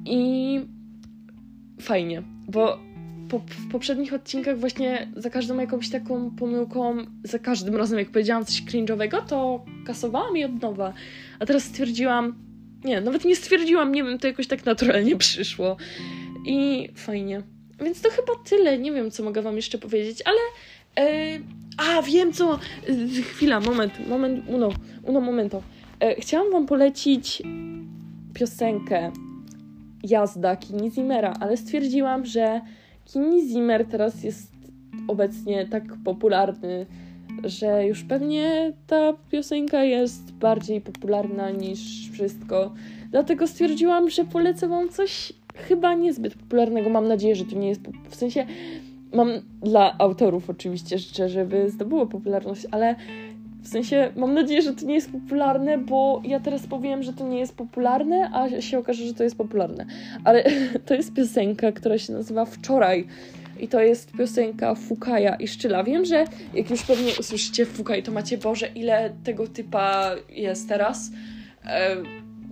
I 0.06 0.60
fajnie, 1.82 2.24
bo 2.48 2.80
po, 3.30 3.40
w 3.40 3.72
poprzednich 3.72 4.14
odcinkach 4.14 4.60
właśnie 4.60 5.08
za 5.16 5.30
każdą 5.30 5.60
jakąś 5.60 5.90
taką 5.90 6.32
pomyłką, 6.32 6.98
za 7.24 7.40
każdym 7.40 7.76
razem 7.76 8.00
jak 8.00 8.10
powiedziałam 8.10 8.46
coś 8.46 8.64
cringe'owego, 8.64 9.26
to 9.26 9.66
kasowałam 9.86 10.38
i 10.38 10.44
od 10.44 10.62
nowa. 10.62 10.94
A 11.40 11.46
teraz 11.46 11.64
stwierdziłam, 11.64 12.36
nie, 12.84 13.02
nawet 13.02 13.26
nie 13.26 13.36
stwierdziłam, 13.36 13.92
nie 13.92 14.04
wiem, 14.04 14.20
to 14.20 14.28
jakoś 14.28 14.48
tak 14.48 14.66
naturalnie 14.66 15.16
przyszło. 15.18 15.78
I 16.46 16.90
fajnie. 16.96 17.42
Więc 17.82 18.02
to 18.02 18.10
chyba 18.10 18.34
tyle. 18.46 18.80
Nie 18.80 18.92
wiem, 18.92 19.12
co 19.12 19.24
mogę 19.24 19.42
Wam 19.42 19.56
jeszcze 19.56 19.78
powiedzieć, 19.78 20.24
ale 20.26 20.38
yy, 21.08 21.42
a, 21.80 22.02
wiem 22.02 22.34
co. 22.34 22.60
Y, 22.90 23.24
chwila, 23.24 23.60
moment, 23.60 24.08
moment, 24.08 24.44
uno, 24.48 24.70
uno 25.04 25.22
momento. 25.22 25.62
E, 26.00 26.16
chciałam 26.16 26.52
wam 26.52 26.66
polecić 26.66 27.44
piosenkę 28.34 29.12
Jazda 30.04 30.56
Kini 30.56 30.92
Zimmera, 30.92 31.34
ale 31.40 31.58
stwierdziłam, 31.58 32.26
że 32.26 32.62
Kini 33.06 33.50
Zimmer 33.50 33.86
teraz 33.86 34.24
jest 34.24 34.52
obecnie 35.08 35.66
tak 35.66 35.84
popularny, 36.06 36.86
że 37.44 37.86
już 37.86 38.04
pewnie 38.04 38.74
ta 38.88 39.14
piosenka 39.32 39.84
jest 39.84 40.32
bardziej 40.32 40.82
popularna 40.82 41.50
niż 41.50 42.10
wszystko. 42.12 42.74
Dlatego 43.12 43.48
stwierdziłam, 43.48 44.10
że 44.10 44.26
polecę 44.26 44.68
wam 44.68 44.90
coś 44.90 45.34
chyba 45.56 45.94
niezbyt 45.94 46.36
popularnego. 46.36 46.90
Mam 46.90 47.08
nadzieję, 47.08 47.36
że 47.36 47.46
to 47.46 47.56
nie 47.56 47.70
jest. 47.70 47.82
W 48.10 48.16
sensie 48.16 48.46
mam 49.14 49.30
dla 49.62 49.98
autorów 49.98 50.50
oczywiście 50.50 50.98
życzę, 50.98 51.30
żeby 51.30 51.70
zdobyło 51.70 52.08
popularność, 52.08 52.68
ale 52.72 52.96
w 53.62 53.68
sensie 53.68 54.12
mam 54.16 54.34
nadzieję, 54.34 54.62
że 54.62 54.74
to 54.74 54.86
nie 54.86 54.94
jest 54.94 55.12
popularne, 55.12 55.78
bo 55.78 56.22
ja 56.26 56.40
teraz 56.40 56.68
powiem, 56.68 57.04
że 57.04 57.14
to 57.14 57.28
nie 57.28 57.40
jest 57.40 57.58
popularne, 57.58 58.32
a 58.34 58.62
się 58.62 58.78
okaże, 58.78 59.06
że 59.06 59.14
to 59.14 59.24
jest 59.24 59.38
popularne. 59.38 59.86
Ale 60.24 60.44
to 60.86 60.94
jest 60.94 61.14
piosenka, 61.14 61.72
która 61.72 61.98
się 61.98 62.14
nazywa 62.14 62.46
Wczoraj. 62.46 63.08
I 63.60 63.68
to 63.68 63.82
jest 63.82 64.12
piosenka 64.12 64.76
Fukaja 64.76 65.36
i 65.36 65.48
Szczyla. 65.48 65.84
Wiem, 65.84 66.06
że 66.06 66.26
jak 66.54 66.70
już 66.70 66.84
pewnie 66.84 67.12
usłyszycie 67.20 67.66
Fukaj, 67.66 68.04
to 68.04 68.12
macie 68.12 68.38
Boże, 68.38 68.68
ile 68.76 69.14
tego 69.24 69.48
typa 69.48 70.12
jest 70.30 70.70
teraz. 70.70 71.12
E, 71.66 71.96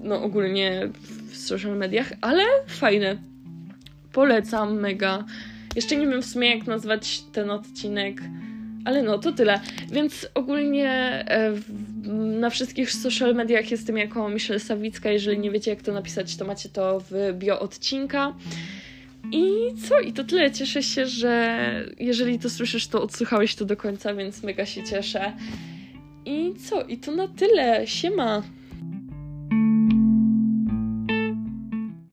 no 0.03 0.23
ogólnie 0.23 0.89
w 1.29 1.37
social 1.37 1.77
mediach, 1.77 2.13
ale 2.21 2.43
fajne. 2.67 3.17
Polecam 4.13 4.79
mega. 4.79 5.25
Jeszcze 5.77 5.95
nie 5.95 6.07
wiem 6.07 6.21
w 6.21 6.25
sumie 6.25 6.55
jak 6.55 6.67
nazwać 6.67 7.21
ten 7.31 7.49
odcinek, 7.49 8.21
Ale 8.85 9.03
no, 9.03 9.17
to 9.17 9.31
tyle. 9.31 9.59
Więc 9.91 10.27
ogólnie 10.33 10.89
e, 10.89 11.53
na 12.39 12.49
wszystkich 12.49 12.91
social 12.91 13.35
mediach 13.35 13.71
jestem 13.71 13.97
jako 13.97 14.29
Michelle 14.29 14.59
Sawicka. 14.59 15.11
Jeżeli 15.11 15.39
nie 15.39 15.51
wiecie, 15.51 15.71
jak 15.71 15.81
to 15.81 15.93
napisać, 15.93 16.37
to 16.37 16.45
macie 16.45 16.69
to 16.69 17.03
w 17.11 17.33
bio 17.33 17.59
odcinka. 17.59 18.33
I 19.31 19.49
co? 19.89 19.99
I 19.99 20.13
to 20.13 20.23
tyle. 20.23 20.51
Cieszę 20.51 20.83
się, 20.83 21.05
że 21.05 21.59
jeżeli 21.99 22.39
to 22.39 22.49
słyszysz, 22.49 22.87
to 22.87 23.01
odsłuchałeś 23.01 23.55
to 23.55 23.65
do 23.65 23.77
końca, 23.77 24.13
więc 24.13 24.43
mega 24.43 24.65
się 24.65 24.83
cieszę. 24.83 25.33
I 26.25 26.53
co? 26.69 26.83
I 26.83 26.97
to 26.97 27.11
na 27.11 27.27
tyle. 27.27 27.87
Siema! 27.87 28.43